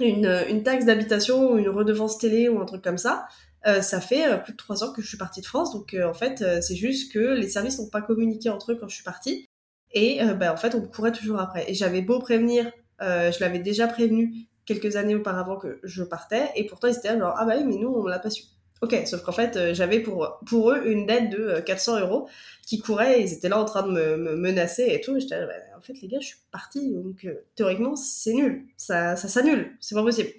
une, 0.00 0.44
une 0.48 0.62
taxe 0.62 0.84
d'habitation 0.84 1.52
ou 1.52 1.58
une 1.58 1.68
redevance 1.68 2.18
télé 2.18 2.48
ou 2.48 2.60
un 2.60 2.66
truc 2.66 2.82
comme 2.82 2.98
ça. 2.98 3.26
ça 3.64 4.00
fait 4.00 4.42
plus 4.42 4.52
de 4.52 4.58
trois 4.58 4.84
ans 4.84 4.92
que 4.92 5.02
je 5.02 5.08
suis 5.08 5.18
partie 5.18 5.40
de 5.40 5.46
France, 5.46 5.72
donc 5.72 5.96
en 6.02 6.14
fait, 6.14 6.44
c'est 6.62 6.76
juste 6.76 7.12
que 7.12 7.18
les 7.18 7.48
services 7.48 7.78
n'ont 7.78 7.90
pas 7.90 8.02
communiqué 8.02 8.50
entre 8.50 8.72
eux 8.72 8.78
quand 8.80 8.88
je 8.88 8.94
suis 8.94 9.04
partie. 9.04 9.48
Et 9.92 10.22
euh, 10.22 10.34
bah, 10.34 10.52
en 10.52 10.56
fait, 10.56 10.74
on 10.74 10.80
courait 10.82 11.12
toujours 11.12 11.40
après. 11.40 11.70
Et 11.70 11.74
j'avais 11.74 12.02
beau 12.02 12.18
prévenir, 12.18 12.70
euh, 13.00 13.30
je 13.30 13.40
l'avais 13.40 13.58
déjà 13.58 13.86
prévenu 13.86 14.48
quelques 14.64 14.96
années 14.96 15.14
auparavant 15.14 15.56
que 15.56 15.80
je 15.82 16.02
partais, 16.02 16.50
et 16.56 16.66
pourtant 16.66 16.88
ils 16.88 16.96
étaient 16.96 17.18
genre, 17.18 17.34
ah 17.36 17.44
bah 17.44 17.54
oui, 17.58 17.64
mais 17.64 17.76
nous, 17.76 17.88
on 17.88 18.06
l'a 18.06 18.18
pas 18.18 18.30
su. 18.30 18.44
Ok, 18.82 18.96
sauf 19.06 19.22
qu'en 19.22 19.32
fait, 19.32 19.56
euh, 19.56 19.74
j'avais 19.74 20.00
pour, 20.00 20.40
pour 20.44 20.72
eux 20.72 20.82
une 20.86 21.06
dette 21.06 21.30
de 21.30 21.60
400 21.60 22.00
euros 22.00 22.28
qui 22.66 22.80
courait, 22.80 23.20
et 23.20 23.22
ils 23.22 23.32
étaient 23.32 23.48
là 23.48 23.58
en 23.58 23.64
train 23.64 23.86
de 23.86 23.92
me, 23.92 24.36
menacer 24.36 24.88
et 24.90 25.00
tout. 25.00 25.18
J'étais 25.18 25.40
bah, 25.46 25.52
en 25.78 25.80
fait, 25.80 25.94
les 26.02 26.08
gars, 26.08 26.18
je 26.20 26.26
suis 26.26 26.38
partie, 26.50 26.92
donc 26.92 27.26
théoriquement, 27.54 27.96
c'est 27.96 28.32
nul. 28.34 28.66
Ça, 28.76 29.16
ça 29.16 29.28
s'annule, 29.28 29.76
c'est 29.80 29.94
pas 29.94 30.02
possible. 30.02 30.30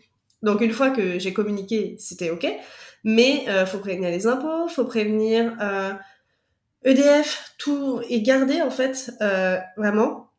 Donc 0.42 0.62
une 0.62 0.74
fois 0.74 0.90
que 0.90 1.20
j'ai 1.20 1.32
communiqué, 1.32 1.96
c'était 2.00 2.30
ok, 2.30 2.46
mais 3.06 3.46
faut 3.66 3.80
prévenir 3.80 4.10
les 4.10 4.28
impôts, 4.28 4.68
faut 4.68 4.84
prévenir 4.84 5.56
EDF, 6.86 7.56
tout 7.58 8.02
est 8.10 8.22
gardé 8.22 8.62
en 8.62 8.70
fait, 8.70 9.12
euh, 9.22 9.58
vraiment. 9.78 10.30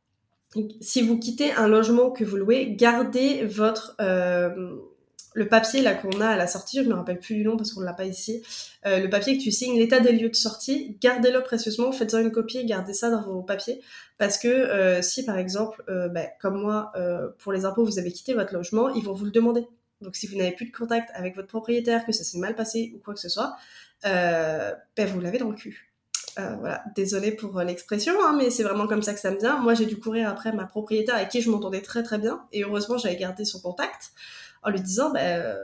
Si 0.80 1.02
vous 1.02 1.18
quittez 1.18 1.52
un 1.52 1.66
logement 1.66 2.10
que 2.10 2.22
vous 2.22 2.36
louez, 2.36 2.74
gardez 2.76 3.44
votre 3.44 3.96
euh, 4.00 4.76
le 5.34 5.48
papier 5.48 5.82
là 5.82 5.94
qu'on 5.94 6.20
a 6.20 6.28
à 6.28 6.36
la 6.36 6.46
sortie, 6.46 6.82
je 6.82 6.88
me 6.88 6.94
rappelle 6.94 7.18
plus 7.18 7.34
du 7.34 7.44
nom 7.44 7.56
parce 7.56 7.72
qu'on 7.72 7.80
l'a 7.80 7.92
pas 7.92 8.06
ici. 8.06 8.42
Euh, 8.86 9.00
le 9.00 9.10
papier 9.10 9.36
que 9.36 9.42
tu 9.42 9.50
signes, 9.50 9.78
l'état 9.78 10.00
des 10.00 10.12
lieux 10.12 10.30
de 10.30 10.34
sortie, 10.34 10.96
gardez-le 11.00 11.42
précieusement, 11.42 11.92
faites-en 11.92 12.20
une 12.20 12.32
copie, 12.32 12.64
gardez 12.64 12.94
ça 12.94 13.10
dans 13.10 13.22
vos 13.22 13.42
papiers 13.42 13.82
parce 14.16 14.38
que 14.38 15.00
si 15.02 15.24
par 15.24 15.36
exemple, 15.38 15.82
ben, 15.88 16.28
comme 16.40 16.60
moi, 16.60 16.92
pour 17.38 17.52
les 17.52 17.64
impôts, 17.64 17.84
vous 17.84 17.98
avez 17.98 18.12
quitté 18.12 18.32
votre 18.32 18.54
logement, 18.54 18.88
ils 18.90 19.02
vont 19.02 19.12
vous 19.12 19.24
le 19.24 19.32
demander. 19.32 19.66
Donc 20.00 20.16
si 20.16 20.26
vous 20.28 20.36
n'avez 20.36 20.52
plus 20.52 20.66
de 20.66 20.76
contact 20.76 21.10
avec 21.14 21.34
votre 21.34 21.48
propriétaire, 21.48 22.06
que 22.06 22.12
ça 22.12 22.22
s'est 22.22 22.38
mal 22.38 22.54
passé 22.54 22.92
ou 22.94 23.00
quoi 23.00 23.14
que 23.14 23.20
ce 23.20 23.28
soit, 23.28 23.56
ben, 24.04 24.76
vous 24.96 25.20
l'avez 25.20 25.38
dans 25.38 25.50
le 25.50 25.56
cul. 25.56 25.94
Euh, 26.38 26.56
voilà, 26.58 26.82
désolée 26.96 27.30
pour 27.30 27.56
euh, 27.58 27.64
l'expression, 27.64 28.12
hein, 28.24 28.34
mais 28.36 28.50
c'est 28.50 28.64
vraiment 28.64 28.88
comme 28.88 29.02
ça 29.02 29.14
que 29.14 29.20
ça 29.20 29.30
me 29.30 29.38
vient. 29.38 29.58
Moi, 29.58 29.74
j'ai 29.74 29.86
dû 29.86 29.98
courir 29.98 30.28
après 30.28 30.52
ma 30.52 30.64
propriétaire 30.64 31.14
avec 31.14 31.28
qui 31.28 31.40
je 31.40 31.48
m'entendais 31.48 31.80
très 31.80 32.02
très 32.02 32.18
bien, 32.18 32.44
et 32.52 32.64
heureusement, 32.64 32.98
j'avais 32.98 33.16
gardé 33.16 33.44
son 33.44 33.60
contact 33.60 34.10
en 34.64 34.70
lui 34.70 34.80
disant, 34.80 35.10
ben, 35.10 35.56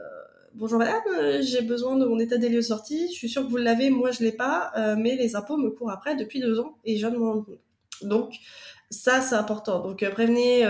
bonjour 0.54 0.78
madame, 0.78 1.02
j'ai 1.40 1.62
besoin 1.62 1.97
de 1.97 2.04
mon 2.04 2.19
état 2.19 2.37
des 2.37 2.49
lieux 2.49 2.62
sorti, 2.62 3.09
je 3.09 3.14
suis 3.14 3.28
sûre 3.28 3.45
que 3.45 3.50
vous 3.50 3.57
l'avez, 3.57 3.90
moi 3.90 4.11
je 4.11 4.23
l'ai 4.23 4.33
pas, 4.33 4.73
mais 4.97 5.16
les 5.16 5.37
impôts 5.37 5.57
me 5.57 5.71
courent 5.71 5.90
après 5.90 6.16
depuis 6.16 6.40
deux 6.40 6.61
ans 6.61 6.76
et 6.85 6.97
je 6.97 7.07
de 7.07 7.16
m'en. 7.16 7.45
Donc, 8.02 8.35
ça, 8.90 9.21
c'est 9.21 9.37
important. 9.37 9.80
Donc, 9.80 10.04
prévenez 10.11 10.69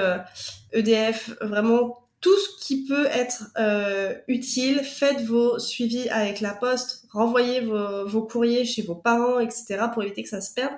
EDF, 0.73 1.31
e 1.41 1.47
vraiment 1.47 2.01
tout 2.21 2.37
ce 2.37 2.65
qui 2.65 2.85
peut 2.85 3.07
être 3.07 3.51
euh, 3.59 4.15
utile, 4.29 4.81
faites 4.81 5.23
vos 5.23 5.59
suivis 5.59 6.09
avec 6.11 6.41
la 6.41 6.53
poste, 6.53 7.07
renvoyez 7.13 7.61
vos, 7.61 8.23
courriers 8.23 8.65
chez 8.65 8.83
vos 8.83 8.95
parents, 8.95 9.41
etc. 9.41 9.87
pour 9.93 10.03
éviter 10.03 10.23
que 10.23 10.29
ça 10.29 10.41
se 10.41 10.53
perde, 10.53 10.75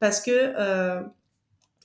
parce 0.00 0.20
que 0.20 0.30
euh, 0.30 1.02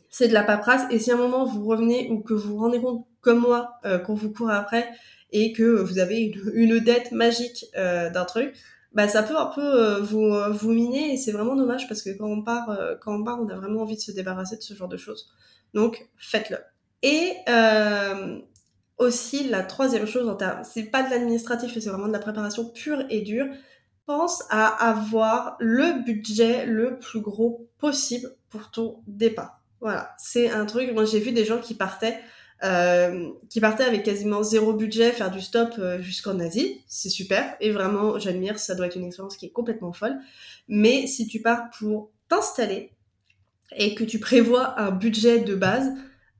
c'est 0.09 0.27
de 0.27 0.33
la 0.33 0.43
paperasse. 0.43 0.83
Et 0.91 0.99
si 0.99 1.11
à 1.11 1.15
un 1.15 1.17
moment 1.17 1.45
vous 1.45 1.65
revenez 1.65 2.09
ou 2.11 2.19
que 2.19 2.33
vous 2.33 2.49
vous 2.49 2.57
rendez 2.57 2.81
compte, 2.81 3.06
comme 3.21 3.39
moi, 3.39 3.73
euh, 3.85 3.99
qu'on 3.99 4.13
vous 4.13 4.31
court 4.31 4.49
après 4.49 4.89
et 5.31 5.51
que 5.51 5.63
vous 5.63 5.99
avez 5.99 6.21
une, 6.53 6.79
dette 6.79 7.11
magique 7.11 7.65
d'un 7.75 8.25
truc, 8.25 8.55
bah 8.93 9.09
ça 9.09 9.23
peut 9.23 9.37
un 9.37 9.47
peu 9.47 9.99
vous 9.99 10.33
vous 10.53 10.71
miner 10.71 11.13
et 11.13 11.17
c'est 11.17 11.33
vraiment 11.33 11.55
dommage 11.55 11.89
parce 11.89 12.01
que 12.01 12.17
quand 12.17 12.27
on 12.27 12.41
part 12.41 12.79
quand 13.01 13.13
on 13.13 13.23
part 13.25 13.41
on 13.41 13.49
a 13.49 13.55
vraiment 13.55 13.81
envie 13.81 13.97
de 13.97 14.01
se 14.01 14.13
débarrasser 14.13 14.55
de 14.55 14.61
ce 14.61 14.73
genre 14.73 14.87
de 14.87 14.95
choses 14.95 15.29
donc 15.73 16.07
faites-le 16.15 16.57
et 17.03 17.33
aussi, 18.97 19.47
la 19.47 19.61
troisième 19.61 20.07
chose, 20.07 20.35
c'est 20.63 20.83
pas 20.83 21.03
de 21.03 21.11
l'administratif, 21.11 21.71
c'est 21.73 21.89
vraiment 21.89 22.07
de 22.07 22.13
la 22.13 22.19
préparation 22.19 22.65
pure 22.65 23.03
et 23.09 23.21
dure. 23.21 23.45
Pense 24.05 24.43
à 24.49 24.67
avoir 24.89 25.55
le 25.59 26.03
budget 26.03 26.65
le 26.65 26.97
plus 26.97 27.21
gros 27.21 27.67
possible 27.77 28.29
pour 28.49 28.71
ton 28.71 29.03
départ. 29.05 29.61
Voilà, 29.81 30.15
c'est 30.17 30.49
un 30.49 30.65
truc. 30.65 30.91
Moi, 30.93 31.05
j'ai 31.05 31.19
vu 31.19 31.31
des 31.31 31.45
gens 31.45 31.59
qui 31.59 31.75
partaient 31.75 32.19
euh, 32.63 33.29
qui 33.49 33.61
partait 33.61 33.83
avec 33.83 34.03
quasiment 34.03 34.43
zéro 34.43 34.73
budget 34.73 35.11
faire 35.11 35.31
du 35.31 35.41
stop 35.41 35.73
euh, 35.77 36.01
jusqu'en 36.01 36.39
Asie. 36.39 36.81
C'est 36.87 37.09
super 37.09 37.55
et 37.59 37.71
vraiment 37.71 38.17
j'admire, 38.19 38.59
ça 38.59 38.75
doit 38.75 38.87
être 38.87 38.95
une 38.95 39.05
expérience 39.05 39.37
qui 39.37 39.45
est 39.45 39.51
complètement 39.51 39.93
folle. 39.93 40.17
Mais 40.67 41.07
si 41.07 41.27
tu 41.27 41.41
pars 41.41 41.69
pour 41.77 42.11
t'installer 42.29 42.91
et 43.75 43.95
que 43.95 44.03
tu 44.03 44.19
prévois 44.19 44.79
un 44.79 44.91
budget 44.91 45.39
de 45.39 45.55
base, 45.55 45.91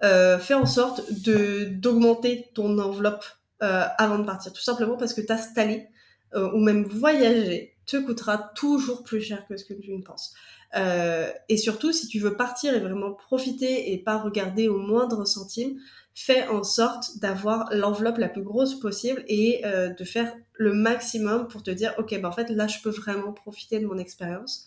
euh, 0.04 0.38
fais 0.40 0.54
en 0.54 0.66
sorte 0.66 1.12
de 1.12 1.66
d'augmenter 1.66 2.50
ton 2.54 2.78
enveloppe 2.80 3.26
euh, 3.64 3.84
avant 3.98 4.20
de 4.20 4.26
partir, 4.26 4.54
tout 4.54 4.62
simplement 4.62 4.98
parce 4.98 5.14
que 5.14 5.22
t'installer 5.22 5.88
euh, 6.36 6.52
ou 6.52 6.60
même 6.60 6.84
voyager 6.84 7.76
te 7.86 7.98
coûtera 7.98 8.38
toujours 8.54 9.04
plus 9.04 9.22
cher 9.22 9.48
que 9.48 9.58
ce 9.58 9.66
que 9.66 9.74
tu 9.74 9.92
ne 9.94 10.04
penses. 10.04 10.34
Euh, 10.76 11.32
et 11.50 11.58
surtout, 11.58 11.92
si 11.92 12.08
tu 12.08 12.20
veux 12.20 12.36
partir 12.36 12.76
et 12.76 12.80
vraiment 12.80 13.14
profiter 13.14 13.94
et 13.94 13.98
pas 13.98 14.18
regarder 14.18 14.68
au 14.68 14.78
moindre 14.78 15.26
centime, 15.26 15.80
fais 16.20 16.48
en 16.48 16.64
sorte 16.64 17.18
d'avoir 17.20 17.70
l'enveloppe 17.72 18.18
la 18.18 18.30
plus 18.30 18.42
grosse 18.42 18.80
possible 18.80 19.24
et 19.28 19.62
euh, 19.66 19.90
de 19.90 20.04
faire 20.04 20.34
le 20.54 20.74
maximum 20.74 21.48
pour 21.48 21.64
te 21.64 21.72
dire, 21.72 21.94
ok, 21.98 22.20
ben 22.20 22.26
en 22.26 22.32
fait, 22.32 22.50
là, 22.50 22.68
je 22.68 22.80
peux 22.82 22.90
vraiment 22.90 23.34
profiter 23.34 23.80
de 23.80 23.86
mon 23.86 23.98
expérience. 23.98 24.66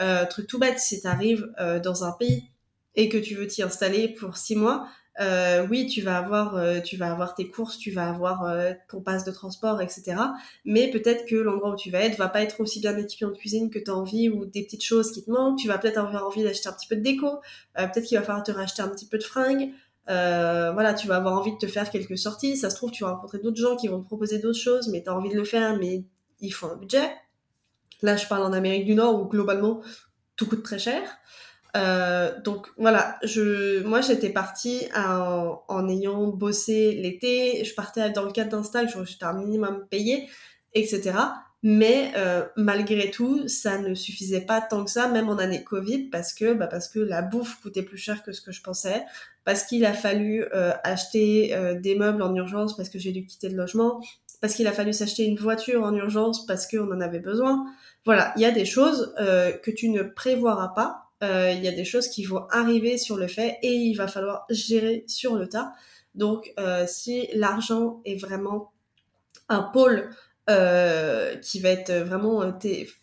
Euh, 0.00 0.26
truc 0.26 0.46
tout 0.46 0.58
bête, 0.58 0.78
si 0.78 1.00
tu 1.00 1.06
arrives 1.06 1.50
euh, 1.58 1.80
dans 1.80 2.04
un 2.04 2.12
pays 2.12 2.44
et 2.96 3.08
que 3.08 3.18
tu 3.18 3.34
veux 3.34 3.46
t'y 3.46 3.62
installer 3.62 4.08
pour 4.08 4.36
six 4.36 4.56
mois, 4.56 4.88
euh, 5.20 5.66
oui, 5.68 5.86
tu 5.86 6.00
vas 6.00 6.16
avoir, 6.16 6.56
euh, 6.56 6.80
tu 6.80 6.96
vas 6.96 7.10
avoir 7.10 7.34
tes 7.34 7.50
courses, 7.50 7.78
tu 7.78 7.90
vas 7.90 8.08
avoir 8.08 8.44
euh, 8.44 8.72
ton 8.88 9.02
passe 9.02 9.24
de 9.24 9.30
transport, 9.30 9.82
etc. 9.82 10.16
Mais 10.64 10.90
peut-être 10.90 11.26
que 11.26 11.36
l'endroit 11.36 11.72
où 11.72 11.76
tu 11.76 11.90
vas 11.90 12.00
être 12.00 12.16
va 12.16 12.28
pas 12.28 12.42
être 12.42 12.60
aussi 12.60 12.80
bien 12.80 12.96
équipé 12.96 13.26
en 13.26 13.32
cuisine 13.32 13.70
que 13.70 13.78
tu 13.78 13.90
as 13.90 13.94
envie 13.94 14.28
ou 14.30 14.46
des 14.46 14.62
petites 14.62 14.84
choses 14.84 15.12
qui 15.12 15.24
te 15.24 15.30
manquent. 15.30 15.58
Tu 15.58 15.68
vas 15.68 15.78
peut-être 15.78 15.98
avoir 15.98 16.26
envie 16.26 16.42
d'acheter 16.42 16.68
un 16.68 16.72
petit 16.72 16.88
peu 16.88 16.96
de 16.96 17.02
déco. 17.02 17.40
Euh, 17.78 17.86
peut-être 17.88 18.06
qu'il 18.06 18.18
va 18.18 18.24
falloir 18.24 18.44
te 18.44 18.52
racheter 18.52 18.82
un 18.82 18.88
petit 18.88 19.06
peu 19.06 19.18
de 19.18 19.24
fringues. 19.24 19.70
Euh, 20.08 20.72
voilà, 20.72 20.94
tu 20.94 21.06
vas 21.06 21.16
avoir 21.16 21.38
envie 21.38 21.52
de 21.52 21.58
te 21.58 21.66
faire 21.66 21.90
quelques 21.90 22.18
sorties. 22.18 22.56
Ça 22.56 22.70
se 22.70 22.76
trouve, 22.76 22.90
tu 22.90 23.04
vas 23.04 23.10
rencontrer 23.12 23.38
d'autres 23.38 23.60
gens 23.60 23.76
qui 23.76 23.88
vont 23.88 24.00
te 24.00 24.06
proposer 24.06 24.38
d'autres 24.38 24.58
choses, 24.58 24.88
mais 24.88 25.02
tu 25.02 25.10
as 25.10 25.14
envie 25.14 25.30
de 25.30 25.36
le 25.36 25.44
faire, 25.44 25.76
mais 25.78 26.04
il 26.40 26.50
faut 26.50 26.66
un 26.66 26.76
budget. 26.76 27.12
Là, 28.02 28.16
je 28.16 28.26
parle 28.26 28.42
en 28.42 28.52
Amérique 28.52 28.86
du 28.86 28.94
Nord 28.94 29.20
où 29.20 29.28
globalement 29.28 29.82
tout 30.36 30.46
coûte 30.46 30.62
très 30.62 30.78
cher. 30.78 31.02
Euh, 31.76 32.32
donc 32.42 32.66
voilà, 32.76 33.16
je, 33.22 33.82
moi 33.84 34.00
j'étais 34.00 34.30
partie 34.30 34.88
en, 34.94 35.62
en, 35.68 35.88
ayant 35.88 36.26
bossé 36.26 36.94
l'été, 36.94 37.64
je 37.64 37.74
partais 37.74 38.10
dans 38.10 38.24
le 38.24 38.32
cadre 38.32 38.50
d'un 38.50 38.64
stage, 38.64 38.96
j'étais 39.04 39.24
un 39.24 39.34
minimum 39.34 39.86
payé, 39.88 40.28
etc. 40.74 41.12
Mais 41.62 42.12
euh, 42.16 42.44
malgré 42.56 43.10
tout, 43.10 43.46
ça 43.46 43.78
ne 43.78 43.94
suffisait 43.94 44.40
pas 44.40 44.60
tant 44.60 44.84
que 44.84 44.90
ça, 44.90 45.08
même 45.08 45.28
en 45.28 45.36
année 45.36 45.62
Covid, 45.62 46.04
parce 46.04 46.32
que 46.32 46.54
bah, 46.54 46.66
parce 46.66 46.88
que 46.88 46.98
la 46.98 47.20
bouffe 47.20 47.60
coûtait 47.60 47.82
plus 47.82 47.98
cher 47.98 48.22
que 48.22 48.32
ce 48.32 48.40
que 48.40 48.50
je 48.50 48.62
pensais, 48.62 49.04
parce 49.44 49.64
qu'il 49.64 49.84
a 49.84 49.92
fallu 49.92 50.44
euh, 50.54 50.72
acheter 50.84 51.54
euh, 51.54 51.78
des 51.78 51.96
meubles 51.96 52.22
en 52.22 52.34
urgence 52.34 52.76
parce 52.76 52.88
que 52.88 52.98
j'ai 52.98 53.12
dû 53.12 53.26
quitter 53.26 53.48
le 53.50 53.56
logement, 53.56 54.00
parce 54.40 54.54
qu'il 54.54 54.66
a 54.66 54.72
fallu 54.72 54.92
s'acheter 54.92 55.24
une 55.24 55.36
voiture 55.36 55.82
en 55.82 55.94
urgence 55.94 56.46
parce 56.46 56.66
qu'on 56.66 56.90
en 56.90 57.00
avait 57.00 57.20
besoin. 57.20 57.66
Voilà, 58.06 58.32
il 58.36 58.42
y 58.42 58.46
a 58.46 58.52
des 58.52 58.64
choses 58.64 59.14
euh, 59.20 59.52
que 59.52 59.70
tu 59.70 59.90
ne 59.90 60.02
prévoiras 60.02 60.68
pas 60.68 61.10
euh, 61.22 61.52
il 61.52 61.62
y 61.62 61.68
a 61.68 61.72
des 61.72 61.84
choses 61.84 62.08
qui 62.08 62.24
vont 62.24 62.46
arriver 62.50 62.96
sur 62.96 63.16
le 63.16 63.28
fait 63.28 63.58
et 63.62 63.74
il 63.74 63.94
va 63.94 64.08
falloir 64.08 64.46
gérer 64.48 65.04
sur 65.06 65.36
le 65.36 65.48
tas. 65.48 65.72
Donc, 66.14 66.52
euh, 66.58 66.86
si 66.86 67.28
l'argent 67.34 68.00
est 68.04 68.16
vraiment 68.16 68.72
un 69.48 69.62
pôle 69.62 70.10
euh, 70.50 71.36
qui 71.36 71.60
va 71.60 71.70
être 71.70 71.92
vraiment 71.92 72.42
euh, 72.42 72.52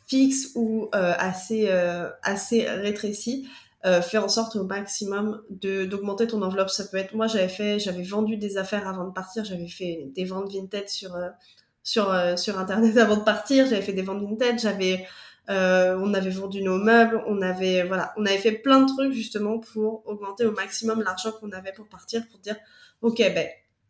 fixe 0.07 0.49
ou 0.55 0.89
euh, 0.93 1.13
assez 1.17 1.69
assez 2.23 2.67
rétréci, 2.67 3.47
fais 4.01 4.17
en 4.17 4.27
sorte 4.27 4.55
au 4.57 4.65
maximum 4.65 5.41
d'augmenter 5.49 6.27
ton 6.27 6.41
enveloppe. 6.41 6.69
Ça 6.69 6.83
peut 6.85 6.97
être, 6.97 7.13
moi 7.15 7.27
j'avais 7.27 7.47
fait, 7.47 7.79
j'avais 7.79 8.03
vendu 8.03 8.37
des 8.37 8.57
affaires 8.57 8.87
avant 8.87 9.05
de 9.07 9.13
partir, 9.13 9.45
j'avais 9.45 9.69
fait 9.69 10.09
des 10.13 10.25
ventes 10.25 10.51
vintage 10.51 10.89
sur 10.89 11.17
sur 11.83 12.13
sur 12.37 12.59
internet 12.59 12.97
avant 12.97 13.17
de 13.17 13.23
partir, 13.23 13.65
j'avais 13.65 13.81
fait 13.81 13.93
des 13.93 14.01
ventes 14.01 14.21
vintage, 14.21 14.61
j'avais 14.61 15.05
euh, 15.49 15.97
on 16.01 16.13
avait 16.13 16.29
vendu 16.29 16.61
nos 16.61 16.77
meubles, 16.77 17.23
on 17.25 17.41
avait 17.41 17.83
voilà, 17.83 18.13
on 18.17 18.25
avait 18.25 18.37
fait 18.37 18.51
plein 18.51 18.81
de 18.81 18.87
trucs 18.87 19.13
justement 19.13 19.59
pour 19.59 20.05
augmenter 20.05 20.45
au 20.45 20.51
maximum 20.51 21.01
l'argent 21.01 21.31
qu'on 21.31 21.51
avait 21.51 21.71
pour 21.71 21.87
partir, 21.87 22.27
pour 22.27 22.39
dire 22.39 22.57
ok 23.01 23.17
ben 23.17 23.47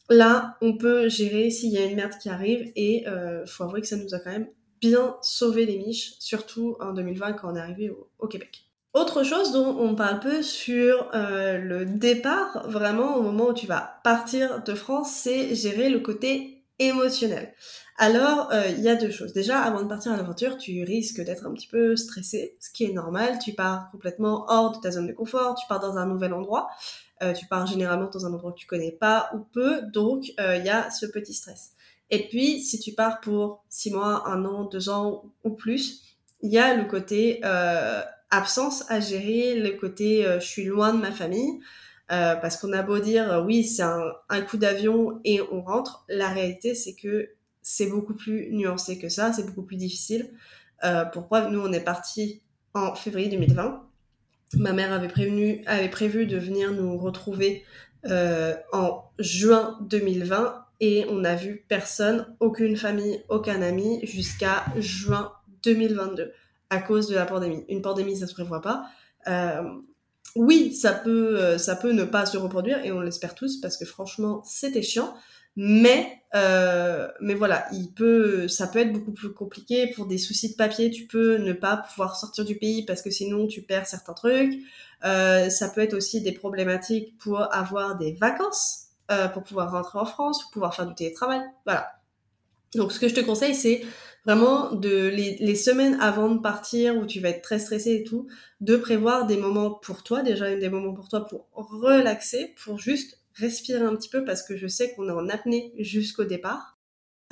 là 0.10 0.58
on 0.62 0.78
peut 0.78 1.10
gérer 1.10 1.50
s'il 1.50 1.72
y 1.72 1.78
a 1.78 1.86
une 1.86 1.96
merde 1.96 2.18
qui 2.22 2.30
arrive 2.30 2.72
et 2.76 3.08
euh, 3.08 3.46
faut 3.46 3.64
avouer 3.64 3.82
que 3.82 3.88
ça 3.88 3.98
nous 3.98 4.14
a 4.14 4.20
quand 4.20 4.32
même 4.32 4.48
bien 4.80 5.18
sauvé 5.22 5.66
les 5.66 5.78
miches, 5.78 6.14
surtout 6.20 6.78
en 6.80 6.94
2020 6.94 7.34
quand 7.34 7.52
on 7.52 7.56
est 7.56 7.60
arrivé 7.60 7.92
au, 8.20 8.28
Québec. 8.28 8.64
Autre 8.94 9.24
chose 9.24 9.52
dont 9.52 9.78
on 9.80 9.96
parle 9.96 10.20
peu 10.20 10.42
sur 10.42 11.10
euh, 11.14 11.58
le 11.58 11.86
départ, 11.86 12.70
vraiment 12.70 13.16
au 13.18 13.22
moment 13.22 13.50
où 13.50 13.54
tu 13.54 13.68
vas 13.68 14.00
partir 14.04 14.64
de 14.64 14.74
France, 14.74 15.12
c'est 15.12 15.56
gérer 15.56 15.90
le 15.90 16.00
côté 16.00 16.64
émotionnel. 16.80 17.54
Alors, 18.00 18.51
euh, 18.51 18.68
il 18.70 18.84
y 18.84 18.89
a 18.89 18.96
deux 18.96 19.10
choses. 19.10 19.34
Déjà, 19.34 19.60
avant 19.60 19.82
de 19.82 19.88
partir 19.88 20.12
à 20.12 20.18
l'aventure, 20.18 20.58
tu 20.58 20.84
risques 20.84 21.20
d'être 21.20 21.48
un 21.48 21.54
petit 21.54 21.68
peu 21.68 21.96
stressé, 21.96 22.56
ce 22.60 22.70
qui 22.70 22.84
est 22.86 22.94
normal. 22.94 23.39
Tu 23.44 23.54
pars 23.54 23.89
complètement 23.92 24.46
hors 24.50 24.72
de 24.72 24.80
ta 24.80 24.92
zone 24.92 25.08
de 25.08 25.13
confort, 25.13 25.56
tu 25.56 25.66
pars 25.68 25.80
dans 25.80 25.98
un 25.98 26.06
nouvel 26.06 26.34
endroit, 26.34 26.70
euh, 27.24 27.34
tu 27.34 27.48
pars 27.48 27.66
généralement 27.66 28.08
dans 28.12 28.27
un 28.27 28.34
endroit 28.34 28.51
que 28.51 28.60
tu 28.60 28.68
connais 28.68 28.92
pas 28.92 29.32
ou 29.34 29.39
peu, 29.39 29.82
donc 29.82 30.32
euh, 30.39 30.58
il 30.58 30.66
y 30.66 30.70
a 30.70 30.92
ce 30.92 31.08
petit 31.08 31.34
stress. 31.34 31.72
Et 32.12 32.27
puis, 32.27 32.62
si 32.62 32.80
tu 32.80 32.94
pars 32.94 33.20
pour 33.20 33.66
six 33.68 33.92
mois, 33.92 34.30
un 34.30 34.46
an, 34.46 34.66
deux 34.66 34.89
ans 34.89 35.24
ou 35.44 35.50
plus, 35.50 36.04
il 36.42 36.51
y 36.51 36.60
a 36.60 36.75
le 36.75 36.86
côté 36.86 37.42
absence 38.30 38.86
à 38.89 39.00
gérer, 39.00 39.56
le 39.60 39.72
côté 39.72 40.24
je 40.39 40.46
suis 40.46 40.66
loin 40.66 40.94
de 40.94 41.00
ma 41.00 41.12
famille. 41.12 41.60
parce 42.08 42.58
qu'on 42.58 42.72
a 42.72 42.82
beau 42.84 43.00
dire 43.00 43.44
oui 43.46 43.66
c'est 43.66 43.84
un 43.84 44.42
coup 44.42 44.58
d'avion 44.58 45.20
et 45.25 45.42
on 45.51 45.62
rentre, 45.62 46.06
la 46.08 46.30
réalité 46.30 46.75
c'est 46.75 46.94
que 46.96 47.30
c'est 47.70 47.88
beaucoup 47.88 48.14
plus 48.14 48.48
nuancé 48.54 48.98
que 48.98 49.10
ça, 49.10 49.34
c'est 49.34 49.46
beaucoup 49.46 49.64
plus 49.64 49.76
difficile. 49.76 50.32
Euh, 50.86 51.04
pourquoi 51.04 51.50
nous 51.50 51.60
on 51.60 51.74
est 51.74 51.84
parti 51.84 52.42
en 52.74 52.96
février 52.96 53.28
2020 53.28 53.84
Ma 54.54 54.72
mère 54.72 54.94
avait 54.94 55.10
prévenu, 55.10 55.64
avait 55.66 55.90
prévu 55.90 56.28
de 56.28 56.38
venir 56.38 56.72
nous 56.72 56.98
retrouver 56.98 57.66
euh, 58.06 58.56
en 58.72 59.04
juin 59.20 59.78
2020 59.82 60.64
et 60.80 61.06
on 61.10 61.18
n'a 61.18 61.36
vu 61.36 61.66
personne, 61.68 62.34
aucune 62.40 62.78
famille, 62.78 63.22
aucun 63.28 63.62
ami 63.62 64.00
jusqu'à 64.04 64.64
juin 64.78 65.34
2022 65.64 66.32
à 66.70 66.82
cause 66.82 67.10
de 67.10 67.16
la 67.16 67.26
pandémie. 67.26 67.66
Une 67.68 67.82
pandémie, 67.82 68.16
ça 68.16 68.28
se 68.28 68.34
prévoit 68.34 68.62
pas. 68.62 68.86
Euh, 69.28 69.62
oui, 70.38 70.74
ça 70.74 70.94
peut, 70.94 71.38
euh, 71.38 71.58
ça 71.58 71.76
peut 71.76 71.92
ne 71.92 72.06
pas 72.06 72.26
se 72.26 72.38
reproduire 72.38 72.86
et 72.86 72.94
on 72.94 73.02
l'espère 73.02 73.36
tous 73.36 73.60
parce 73.60 73.76
que 73.76 73.84
franchement, 73.84 74.42
c'était 74.46 74.84
chiant. 74.84 75.14
Mais 75.58 76.18
euh, 76.36 77.08
mais 77.22 77.34
voilà, 77.34 77.66
il 77.72 77.92
peut, 77.94 78.48
ça 78.48 78.68
peut 78.68 78.80
être 78.80 78.92
beaucoup 78.92 79.12
plus 79.12 79.34
compliqué 79.34 79.88
pour 79.96 80.06
des 80.06 80.18
soucis 80.18 80.52
de 80.52 80.56
papier. 80.56 80.92
Tu 80.92 81.08
peux 81.08 81.38
ne 81.38 81.54
pas 81.54 81.78
pouvoir 81.78 82.16
sortir 82.16 82.46
du 82.46 82.56
pays 82.56 82.86
parce 82.86 83.02
que 83.02 83.10
sinon 83.10 83.48
tu 83.48 83.62
perds 83.62 83.88
certains 83.88 84.14
trucs. 84.14 84.54
Euh, 85.06 85.50
ça 85.50 85.70
peut 85.70 85.82
être 85.82 85.94
aussi 85.94 86.22
des 86.22 86.32
problématiques 86.32 87.18
pour 87.18 87.42
avoir 87.54 87.98
des 87.98 88.14
vacances, 88.14 88.88
euh, 89.12 89.28
pour 89.30 89.44
pouvoir 89.44 89.72
rentrer 89.72 90.00
en 90.00 90.06
France, 90.06 90.44
pour 90.44 90.52
pouvoir 90.52 90.76
faire 90.76 90.88
du 90.88 90.96
télétravail. 90.96 91.42
Voilà. 91.66 91.92
Donc 92.76 92.92
ce 92.92 93.00
que 93.00 93.08
je 93.08 93.16
te 93.16 93.22
conseille, 93.22 93.56
c'est 93.56 93.82
vraiment 94.26 94.74
de 94.74 95.08
les, 95.08 95.38
les, 95.40 95.56
semaines 95.56 95.98
avant 96.02 96.30
de 96.30 96.40
partir 96.40 96.98
où 96.98 97.06
tu 97.06 97.22
vas 97.22 97.30
être 97.30 97.42
très 97.42 97.60
stressé 97.60 97.96
et 97.96 98.04
tout, 98.04 98.28
de 98.60 98.76
prévoir 98.76 99.26
des 99.26 99.38
moments 99.38 99.72
pour 99.72 100.04
toi, 100.04 100.22
déjà 100.22 100.54
des 100.54 100.70
moments 100.70 100.94
pour 100.94 101.08
toi 101.08 101.26
pour 101.26 101.48
relaxer, 101.54 102.54
pour 102.62 102.78
juste 102.78 103.20
respirer 103.39 103.84
un 103.84 103.96
petit 103.96 104.10
peu 104.10 104.24
parce 104.25 104.44
que 104.44 104.58
je 104.58 104.67
sais 104.67 104.94
qu'on 104.94 105.10
est 105.10 105.12
en 105.12 105.29
apnée 105.29 105.74
jusqu'au 105.77 106.24
départ. 106.24 106.77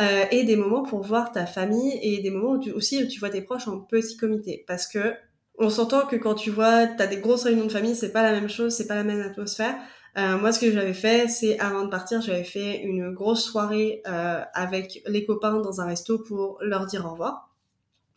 Euh, 0.01 0.25
et 0.29 0.43
des 0.43 0.57
moments 0.57 0.83
pour 0.83 1.03
voir 1.03 1.31
ta 1.31 1.45
famille 1.45 1.97
et 2.01 2.21
des 2.21 2.29
moments 2.29 2.51
où 2.51 2.59
tu, 2.59 2.71
aussi 2.71 3.01
où 3.01 3.07
tu 3.07 3.17
vois 3.17 3.29
tes 3.29 3.41
proches 3.41 3.69
en 3.69 3.79
petit 3.79 4.17
comité 4.17 4.65
parce 4.67 4.87
que 4.87 5.13
on 5.57 5.69
s'entend 5.69 6.05
que 6.05 6.17
quand 6.17 6.35
tu 6.35 6.49
vois 6.49 6.85
t'as 6.85 7.07
des 7.07 7.15
grosses 7.15 7.43
réunions 7.43 7.65
de 7.65 7.71
famille 7.71 7.95
c'est 7.95 8.11
pas 8.11 8.21
la 8.21 8.33
même 8.33 8.49
chose 8.49 8.75
c'est 8.75 8.87
pas 8.87 8.95
la 8.95 9.05
même 9.05 9.21
atmosphère 9.21 9.73
euh, 10.17 10.37
moi 10.37 10.51
ce 10.51 10.59
que 10.59 10.69
j'avais 10.69 10.93
fait 10.93 11.29
c'est 11.29 11.57
avant 11.59 11.85
de 11.85 11.89
partir 11.89 12.21
j'avais 12.21 12.43
fait 12.43 12.81
une 12.81 13.13
grosse 13.13 13.45
soirée 13.45 14.01
euh, 14.05 14.41
avec 14.53 15.01
les 15.07 15.25
copains 15.25 15.61
dans 15.61 15.79
un 15.79 15.85
resto 15.85 16.19
pour 16.19 16.57
leur 16.61 16.87
dire 16.87 17.05
au 17.05 17.11
revoir 17.11 17.54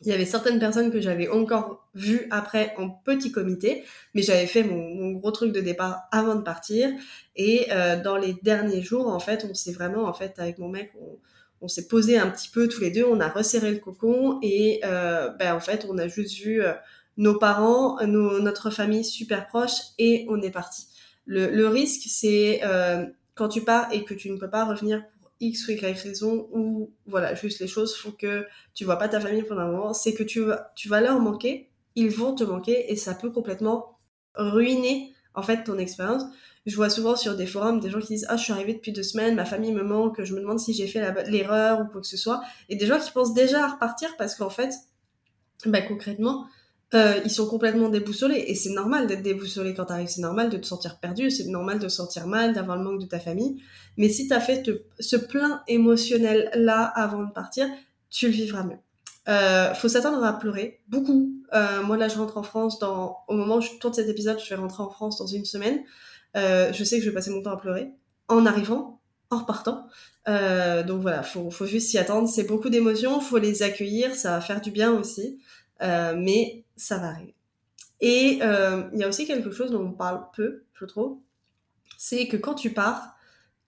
il 0.01 0.09
y 0.09 0.13
avait 0.13 0.25
certaines 0.25 0.61
personnes 0.61 0.93
que 0.93 1.01
j'avais 1.01 1.29
encore 1.29 1.89
vues 1.95 2.27
après 2.31 2.75
en 2.79 2.89
petit 2.89 3.33
comité, 3.33 3.85
mais 4.15 4.23
j'avais 4.23 4.47
fait 4.47 4.63
mon, 4.63 5.13
gros 5.13 5.33
truc 5.33 5.53
de 5.53 5.61
départ 5.61 6.03
avant 6.13 6.37
de 6.37 6.43
partir. 6.43 6.91
Et 7.35 7.67
euh, 7.73 8.01
dans 8.01 8.17
les 8.17 8.35
derniers 8.43 8.83
jours, 8.83 9.09
en 9.09 9.19
fait, 9.19 9.47
on 9.51 9.55
s'est 9.55 9.73
vraiment, 9.73 10.05
en 10.05 10.13
fait, 10.13 10.39
avec 10.39 10.59
mon 10.59 10.69
mec, 10.69 10.93
on, 11.61 11.67
s'est 11.67 11.89
posé 11.89 12.17
un 12.17 12.31
petit 12.31 12.49
peu 12.49 12.69
tous 12.69 12.81
les 12.81 12.93
deux, 12.93 13.05
on 13.05 13.19
a 13.19 13.29
resserré 13.29 13.73
le 13.73 13.79
cocon 13.79 14.39
et 14.43 14.81
euh, 14.85 15.31
ben, 15.31 15.55
en 15.55 15.61
fait, 15.61 15.85
on 15.89 15.99
a 15.99 16.07
juste 16.07 16.41
vu 16.41 16.63
euh, 16.63 16.73
nos 17.17 17.37
parents, 17.37 17.99
notre 18.07 18.71
famille 18.71 19.05
super 19.05 19.49
proche 19.49 19.73
et 19.99 20.25
on 20.29 20.41
est 20.41 20.53
parti. 20.53 20.87
Le, 21.27 21.51
le 21.51 21.69
risque, 21.69 22.03
c'est 22.07 22.61
euh, 22.65 23.05
quand 23.35 23.49
tu 23.49 23.63
pars 23.63 23.93
et 23.93 24.05
que 24.05 24.15
tu 24.15 24.31
ne 24.31 24.39
peux 24.39 24.49
pas 24.49 24.65
revenir 24.65 25.03
X 25.41 25.69
ou 25.69 25.73
Y 25.73 26.03
raison 26.03 26.49
ou 26.53 26.93
voilà, 27.07 27.35
juste 27.35 27.61
les 27.61 27.69
choses 27.69 27.97
font 27.97 28.11
que 28.11 28.47
tu 28.75 28.85
vois 28.85 28.97
pas 28.97 29.09
ta 29.09 29.21
famille 29.21 29.43
pendant 29.43 29.63
un 29.63 29.71
moment, 29.71 29.93
c'est 29.95 30.15
que 30.15 30.23
tu 30.23 30.41
vas, 30.41 30.73
tu 30.75 30.89
vas 30.89 31.01
leur 31.01 31.21
manquer, 31.21 31.71
ils 31.95 32.11
vont 32.11 32.35
te 32.35 32.45
manquer 32.45 32.93
et 32.93 32.97
ça 32.97 33.15
peut 33.15 33.31
complètement 33.31 33.99
ruiner 34.35 35.13
en 35.35 35.43
fait 35.43 35.65
ton 35.65 35.79
expérience. 35.79 36.25
Je 36.67 36.77
vois 36.77 36.91
souvent 36.91 37.17
sur 37.17 37.37
des 37.37 37.47
forums 37.47 37.81
des 37.81 37.91
gens 37.91 38.01
qui 38.01 38.09
disent 38.09 38.27
ah 38.29 38.37
je 38.37 38.45
suis 38.45 38.53
arrivée 38.53 38.75
depuis 38.75 38.93
deux 38.93 39.03
semaines, 39.03 39.35
ma 39.35 39.45
famille 39.45 39.73
me 39.73 39.83
manque, 39.83 40.23
je 40.23 40.35
me 40.35 40.41
demande 40.41 40.61
si 40.61 40.75
j'ai 40.75 40.87
fait 40.87 41.01
l'erreur 41.29 41.81
ou 41.81 41.87
quoi 41.87 42.01
que 42.01 42.07
ce 42.07 42.17
soit, 42.17 42.43
et 42.69 42.77
des 42.77 42.87
gens 42.87 42.99
qui 42.99 43.11
pensent 43.11 43.35
déjà 43.35 43.65
à 43.65 43.69
repartir 43.69 44.17
parce 44.19 44.35
qu'en 44.35 44.51
fait, 44.51 44.75
bah 45.67 45.83
concrètement, 45.83 46.47
euh, 46.95 47.21
ils 47.25 47.31
sont 47.31 47.47
complètement 47.47 47.91
déboussolés 47.91 48.45
et 48.47 48.55
c'est 48.55 48.71
normal 48.71 49.07
d'être 49.07 49.23
déboussolé 49.23 49.75
quand 49.75 49.85
t'arrives, 49.85 50.09
c'est 50.09 50.23
normal 50.23 50.49
de 50.49 50.57
te 50.57 50.67
sentir 50.67 50.99
perdu, 50.99 51.31
c'est 51.31 51.45
normal 51.47 51.79
de 51.79 51.85
te 51.85 51.93
sentir 51.93 52.27
mal, 52.27 52.55
d'avoir 52.55 52.79
le 52.79 52.85
manque 52.85 53.01
de 53.01 53.07
ta 53.07 53.21
famille. 53.21 53.63
Mais 53.99 54.09
si 54.09 54.29
t'as 54.29 54.41
fait 54.41 54.63
ce 54.99 55.17
plein 55.17 55.63
émotionnel 55.69 56.51
là 56.55 56.85
avant 56.85 57.25
de 57.25 57.33
partir, 57.33 57.67
tu 58.11 58.27
le 58.27 58.33
vivras 58.33 58.63
mieux. 58.63 58.79
Euh, 59.29 59.75
faut 59.75 59.89
s'attendre 59.89 60.25
à 60.25 60.39
pleurer 60.39 60.81
beaucoup. 60.89 61.31
Euh, 61.53 61.83
moi 61.83 61.99
là, 61.99 62.09
je 62.09 62.17
rentre 62.17 62.39
en 62.39 62.43
France 62.43 62.79
dans 62.79 63.19
au 63.29 63.35
moment 63.35 63.57
où 63.57 63.61
je 63.61 63.71
tourne 63.79 63.93
cet 63.93 64.09
épisode, 64.09 64.39
je 64.43 64.49
vais 64.49 64.55
rentrer 64.55 64.83
en 64.83 64.89
France 64.89 65.19
dans 65.19 65.27
une 65.27 65.45
semaine. 65.45 65.81
Euh, 66.37 66.73
je 66.73 66.85
sais 66.85 66.99
que 66.99 67.05
je 67.05 67.11
vais 67.11 67.15
passer 67.15 67.31
mon 67.31 67.43
temps 67.43 67.53
à 67.53 67.59
pleurer 67.59 67.91
en 68.29 68.47
arrivant, 68.47 69.01
en 69.31 69.39
repartant. 69.39 69.87
Euh, 70.29 70.83
donc 70.83 71.03
voilà, 71.03 71.23
faut 71.23 71.51
faut 71.51 71.67
juste 71.67 71.89
s'y 71.89 71.99
attendre. 71.99 72.29
C'est 72.29 72.45
beaucoup 72.45 72.71
d'émotions, 72.71 73.21
faut 73.21 73.39
les 73.39 73.63
accueillir, 73.63 74.15
ça 74.15 74.31
va 74.31 74.41
faire 74.41 74.61
du 74.61 74.71
bien 74.71 74.93
aussi, 74.93 75.39
euh, 75.83 76.15
mais 76.17 76.65
ça 76.77 76.99
va 76.99 77.09
arriver. 77.09 77.35
Et 78.01 78.39
euh, 78.43 78.85
il 78.93 79.01
y 79.01 79.05
a 79.05 79.09
aussi 79.09 79.27
quelque 79.27 79.51
chose 79.51 79.71
dont 79.71 79.85
on 79.85 79.93
parle 79.93 80.23
peu, 80.35 80.65
je 80.75 80.85
trouve, 80.85 81.19
c'est 81.97 82.29
que 82.29 82.37
quand 82.37 82.55
tu 82.55 82.71
pars, 82.71 83.17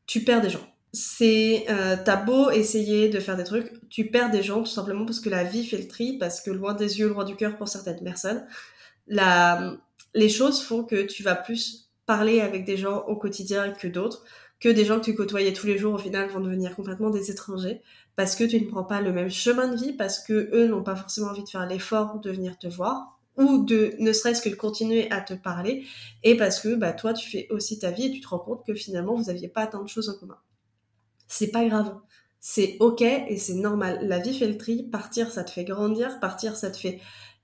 tu 0.06 0.22
perds 0.22 0.40
des 0.40 0.50
gens. 0.50 0.66
C'est 0.92 1.66
euh, 1.68 1.96
t'as 2.04 2.16
beau 2.16 2.50
essayer 2.50 3.08
de 3.08 3.20
faire 3.20 3.36
des 3.36 3.44
trucs, 3.44 3.88
tu 3.88 4.06
perds 4.06 4.30
des 4.30 4.42
gens 4.42 4.60
tout 4.60 4.70
simplement 4.70 5.04
parce 5.04 5.20
que 5.20 5.28
la 5.28 5.44
vie 5.44 5.64
fait 5.64 5.78
le 5.78 5.86
tri, 5.86 6.18
parce 6.18 6.40
que 6.40 6.50
loin 6.50 6.74
des 6.74 6.98
yeux, 6.98 7.08
loin 7.08 7.24
du 7.24 7.36
cœur 7.36 7.56
pour 7.56 7.68
certaines 7.68 8.02
personnes, 8.02 8.44
les 10.14 10.28
choses 10.28 10.62
font 10.62 10.82
que 10.82 11.02
tu 11.02 11.22
vas 11.22 11.36
plus 11.36 11.90
parler 12.06 12.40
avec 12.40 12.64
des 12.64 12.76
gens 12.76 13.04
au 13.06 13.14
quotidien 13.14 13.70
que 13.70 13.86
d'autres, 13.86 14.24
que 14.58 14.68
des 14.68 14.84
gens 14.84 14.98
que 14.98 15.04
tu 15.04 15.14
côtoyais 15.14 15.52
tous 15.52 15.66
les 15.66 15.78
jours 15.78 15.94
au 15.94 15.98
final 15.98 16.28
vont 16.28 16.40
devenir 16.40 16.74
complètement 16.74 17.10
des 17.10 17.30
étrangers 17.30 17.82
parce 18.20 18.36
que 18.36 18.44
tu 18.44 18.60
ne 18.60 18.66
prends 18.66 18.84
pas 18.84 19.00
le 19.00 19.14
même 19.14 19.30
chemin 19.30 19.68
de 19.68 19.76
vie, 19.76 19.94
parce 19.94 20.18
que 20.18 20.50
eux 20.52 20.68
n'ont 20.68 20.82
pas 20.82 20.94
forcément 20.94 21.28
envie 21.28 21.42
de 21.42 21.48
faire 21.48 21.66
l'effort 21.66 22.20
de 22.20 22.30
venir 22.30 22.58
te 22.58 22.66
voir 22.66 23.18
ou 23.38 23.64
de 23.64 23.94
ne 23.98 24.12
serait-ce 24.12 24.42
que 24.42 24.50
de 24.50 24.56
continuer 24.56 25.10
à 25.10 25.22
te 25.22 25.32
parler 25.32 25.86
et 26.22 26.36
parce 26.36 26.60
que 26.60 26.74
bah 26.74 26.92
toi 26.92 27.14
tu 27.14 27.30
fais 27.30 27.46
aussi 27.48 27.78
ta 27.78 27.90
vie 27.90 28.06
et 28.06 28.10
tu 28.10 28.20
te 28.20 28.28
rends 28.28 28.38
compte 28.38 28.66
que 28.66 28.74
finalement 28.74 29.14
vous 29.14 29.24
n'aviez 29.24 29.48
pas 29.48 29.66
tant 29.66 29.82
de 29.82 29.88
choses 29.88 30.10
en 30.10 30.18
commun 30.18 30.36
c'est 31.28 31.50
pas 31.50 31.64
grave. 31.64 31.96
C'est 32.40 32.76
ok 32.80 33.02
et 33.02 33.38
c'est 33.38 33.54
normal. 33.54 34.00
La 34.02 34.18
vie 34.18 34.36
fait 34.36 34.48
le 34.48 34.58
tri. 34.58 34.82
Partir, 34.82 35.30
ça 35.30 35.44
te 35.44 35.50
fait 35.50 35.64
grandir. 35.64 36.20
Partir, 36.20 36.56
ça 36.56 36.70
te 36.70 36.76
fait 36.76 37.00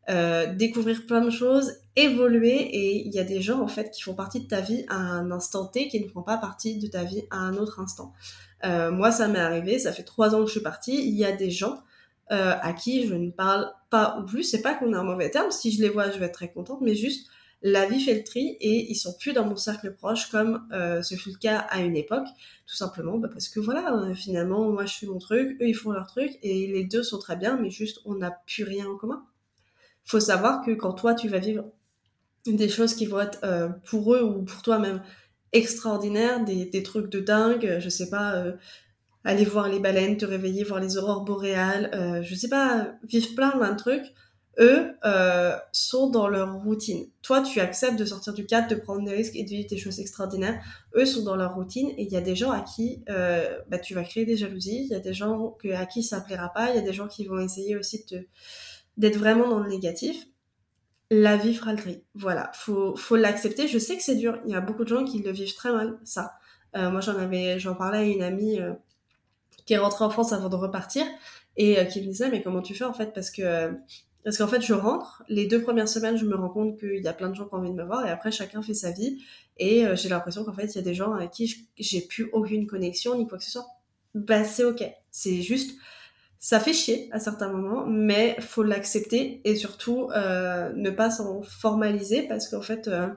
euh, 0.09 0.53
découvrir 0.55 1.07
plein 1.07 1.21
de 1.21 1.31
choses, 1.31 1.75
évoluer. 1.97 2.57
Et 2.57 3.07
il 3.07 3.13
y 3.13 3.19
a 3.19 3.25
des 3.25 3.41
gens 3.41 3.61
en 3.61 3.69
fait 3.69 3.91
qui 3.91 4.03
font 4.03 4.15
partie 4.15 4.41
de 4.41 4.49
ta 4.49 4.61
vie 4.61 4.85
à 4.89 4.97
un 4.97 5.31
instant 5.31 5.67
T, 5.67 5.89
qui 5.89 6.01
ne 6.01 6.09
font 6.09 6.23
pas 6.23 6.39
partie 6.39 6.79
de 6.79 6.87
ta 6.87 7.05
vie 7.05 7.25
à 7.31 7.39
un 7.39 7.57
autre 7.57 7.81
instant. 7.81 8.13
Euh, 8.65 8.91
moi, 8.91 9.11
ça 9.11 9.29
m'est 9.29 9.39
arrivé. 9.39 9.79
Ça 9.79 9.93
fait 9.93 10.05
trois 10.05 10.35
ans 10.35 10.41
que 10.41 10.47
je 10.47 10.53
suis 10.53 10.61
partie. 10.61 11.09
Il 11.09 11.15
y 11.15 11.25
a 11.25 11.33
des 11.33 11.51
gens 11.51 11.83
euh, 12.33 12.55
à 12.61 12.73
qui 12.73 13.07
je 13.07 13.15
ne 13.15 13.31
parle 13.31 13.73
pas 13.91 14.19
ou 14.21 14.25
plus. 14.25 14.43
C'est 14.45 14.63
pas 14.63 14.75
qu'on 14.75 14.93
a 14.93 14.99
un 14.99 15.05
mauvais 15.05 15.31
terme. 15.31 15.51
Si 15.51 15.73
je 15.73 15.83
les 15.83 15.89
vois, 15.89 16.11
je 16.11 16.19
vais 16.19 16.27
être 16.27 16.35
très 16.35 16.51
contente, 16.53 16.81
mais 16.81 16.95
juste 16.95 17.29
la 17.63 17.87
vie 17.87 18.01
fait 18.01 18.15
le 18.15 18.25
tri 18.25 18.57
et 18.61 18.91
ils 18.91 18.95
sont 18.95 19.15
plus 19.19 19.33
dans 19.33 19.45
mon 19.45 19.57
cercle 19.57 19.95
proche 19.95 20.31
comme 20.31 20.67
euh, 20.73 21.03
ce 21.03 21.15
fut 21.15 21.31
le 21.31 21.39
cas 21.39 21.59
à 21.59 21.81
une 21.81 21.97
époque, 21.97 22.27
tout 22.67 22.77
simplement 22.77 23.19
bah, 23.19 23.29
parce 23.33 23.49
que 23.49 23.61
voilà, 23.61 23.95
euh, 23.95 24.15
finalement, 24.15 24.71
moi 24.71 24.87
je 24.87 24.95
fais 24.95 25.07
mon 25.07 25.19
truc, 25.19 25.61
eux 25.61 25.69
ils 25.69 25.75
font 25.75 25.91
leur 25.91 26.07
truc 26.07 26.39
et 26.43 26.67
les 26.67 26.85
deux 26.85 27.03
sont 27.03 27.19
très 27.19 27.37
bien, 27.37 27.57
mais 27.57 27.71
juste 27.71 28.01
on 28.05 28.15
n'a 28.15 28.31
plus 28.31 28.65
rien 28.65 28.87
en 28.87 28.97
commun. 28.97 29.25
Faut 30.07 30.21
savoir 30.21 30.65
que 30.65 30.71
quand 30.71 30.95
toi 30.95 31.15
tu 31.15 31.29
vas 31.29 31.39
vivre 31.39 31.65
des 32.47 32.69
choses 32.69 32.95
qui 32.95 33.07
vont 33.07 33.21
être 33.21 33.41
euh, 33.45 33.69
pour 33.85 34.15
eux 34.15 34.23
ou 34.23 34.43
pour 34.43 34.63
toi 34.63 34.79
même 34.79 35.03
extraordinaires, 35.53 36.45
des, 36.45 36.83
trucs 36.83 37.11
de 37.11 37.21
dingue, 37.21 37.79
je 37.81 37.89
sais 37.89 38.09
pas, 38.09 38.45
aller 39.25 39.45
voir 39.45 39.69
les 39.69 39.81
baleines, 39.81 40.17
te 40.17 40.25
réveiller, 40.25 40.65
voir 40.65 40.81
les 40.81 40.99
aurores 40.99 41.25
boréales, 41.25 42.23
je 42.23 42.35
sais 42.35 42.49
pas, 42.49 42.93
vivre 43.05 43.35
plein 43.35 43.51
plein 43.51 43.73
de 43.73 43.77
trucs 43.77 44.13
eux 44.59 44.95
euh, 45.05 45.57
sont 45.73 46.09
dans 46.09 46.29
leur 46.29 46.63
routine. 46.63 47.07
Toi, 47.23 47.43
tu 47.43 47.61
acceptes 47.61 47.99
de 47.99 48.05
sortir 48.05 48.33
du 48.33 48.47
cadre, 48.47 48.69
de 48.69 48.75
prendre 48.75 49.05
des 49.05 49.15
risques 49.15 49.37
et 49.37 49.45
de 49.45 49.49
vivre 49.49 49.69
des 49.69 49.77
choses 49.77 50.01
extraordinaires. 50.01 50.63
Eux 50.95 51.05
sont 51.05 51.23
dans 51.23 51.37
leur 51.37 51.55
routine 51.55 51.91
et 51.91 52.03
il 52.05 52.11
y 52.11 52.17
a 52.17 52.21
des 52.21 52.35
gens 52.35 52.51
à 52.51 52.61
qui 52.61 53.03
euh, 53.11 53.59
bah, 53.69 53.79
tu 53.79 53.95
vas 53.95 54.03
créer 54.03 54.25
des 54.25 54.37
jalousies. 54.37 54.85
Il 54.85 54.89
y 54.89 54.95
a 54.95 55.01
des 55.01 55.13
gens 55.13 55.57
à 55.75 55.87
qui 55.87 56.03
ça 56.03 56.21
plaira 56.21 56.53
pas. 56.53 56.71
Il 56.71 56.77
y 56.77 56.79
a 56.79 56.83
des 56.83 56.93
gens 56.93 57.09
qui 57.09 57.27
vont 57.27 57.39
essayer 57.39 57.77
aussi 57.77 58.05
de 58.11 58.27
d'être 58.97 59.19
vraiment 59.19 59.49
dans 59.49 59.61
le 59.61 59.69
négatif. 59.69 60.27
La 61.11 61.37
vie 61.37 61.55
fera 61.55 61.73
le 61.73 61.79
tri. 61.79 62.03
Voilà, 62.15 62.51
faut 62.55 62.97
faut 62.97 63.17
l'accepter. 63.17 63.69
Je 63.69 63.79
sais 63.79 63.97
que 63.97 64.03
c'est 64.03 64.17
dur. 64.17 64.39
Il 64.45 64.53
y 64.53 64.55
a 64.55 64.61
beaucoup 64.61 64.83
de 64.85 64.89
gens 64.89 65.05
qui 65.05 65.23
le 65.23 65.31
vivent 65.31 65.55
très 65.55 65.73
mal. 65.73 65.99
Ça. 66.05 66.33
Euh, 66.77 66.91
moi, 66.91 67.01
j'en 67.01 67.17
avais, 67.17 67.59
j'en 67.59 67.75
parlais 67.75 67.99
à 67.99 68.03
une 68.03 68.23
amie 68.23 68.61
euh, 68.61 68.73
qui 69.65 69.75
est 69.75 69.79
rentrée 69.79 70.05
en 70.05 70.11
France 70.11 70.33
avant 70.33 70.49
de 70.49 70.57
repartir 70.57 71.05
et 71.57 71.79
euh, 71.79 71.85
qui 71.85 72.01
me 72.01 72.07
disait 72.07 72.29
mais 72.29 72.43
comment 72.43 72.61
tu 72.61 72.75
fais 72.75 72.85
en 72.85 72.93
fait? 72.93 73.13
Parce 73.15 73.31
que 73.31 73.73
parce 74.25 74.39
qu'en 74.39 74.49
fait, 74.49 74.61
je 74.61 74.75
rentre, 74.75 75.23
les 75.29 75.47
deux 75.47 75.63
premières 75.63 75.89
semaines, 75.89 76.17
je 76.17 76.25
me 76.25 76.35
rends 76.35 76.49
compte 76.49 76.81
qu'il 76.81 77.01
y 77.01 77.07
a 77.07 77.13
plein 77.13 77.29
de 77.29 77.37
gens 77.37 77.47
qui 77.47 77.55
ont 77.55 77.59
envie 77.59 77.71
de 77.71 77.77
me 77.77 77.85
voir, 77.85 78.05
et 78.05 78.11
après, 78.11 78.33
chacun 78.33 78.61
fait 78.61 78.75
sa 78.75 78.91
vie. 78.91 79.23
Et 79.57 79.85
j'ai 79.95 80.09
l'impression 80.09 80.45
qu'en 80.45 80.53
fait, 80.53 80.65
il 80.65 80.75
y 80.75 80.79
a 80.81 80.83
des 80.83 80.95
gens 80.95 81.13
avec 81.13 81.31
qui 81.31 81.69
j'ai 81.79 82.01
plus 82.01 82.29
aucune 82.33 82.67
connexion, 82.67 83.17
ni 83.17 83.29
quoi 83.29 83.39
que 83.39 83.45
ce 83.45 83.53
soit. 83.53 83.67
Bah, 84.17 84.43
c'est 84.43 84.65
ok. 84.65 84.83
C'est 85.13 85.43
juste, 85.43 85.79
ça 86.47 86.61
fait 86.61 86.73
chier 86.73 87.09
à 87.11 87.19
certains 87.19 87.49
moments, 87.49 87.87
mais 87.89 88.37
faut 88.39 88.63
l'accepter, 88.63 89.41
et 89.43 89.57
surtout, 89.57 90.11
euh, 90.15 90.73
ne 90.77 90.91
pas 90.91 91.11
s'en 91.11 91.43
formaliser, 91.43 92.23
parce 92.23 92.49
qu'en 92.49 92.63
fait, 92.63 92.87
euh, 92.87 93.09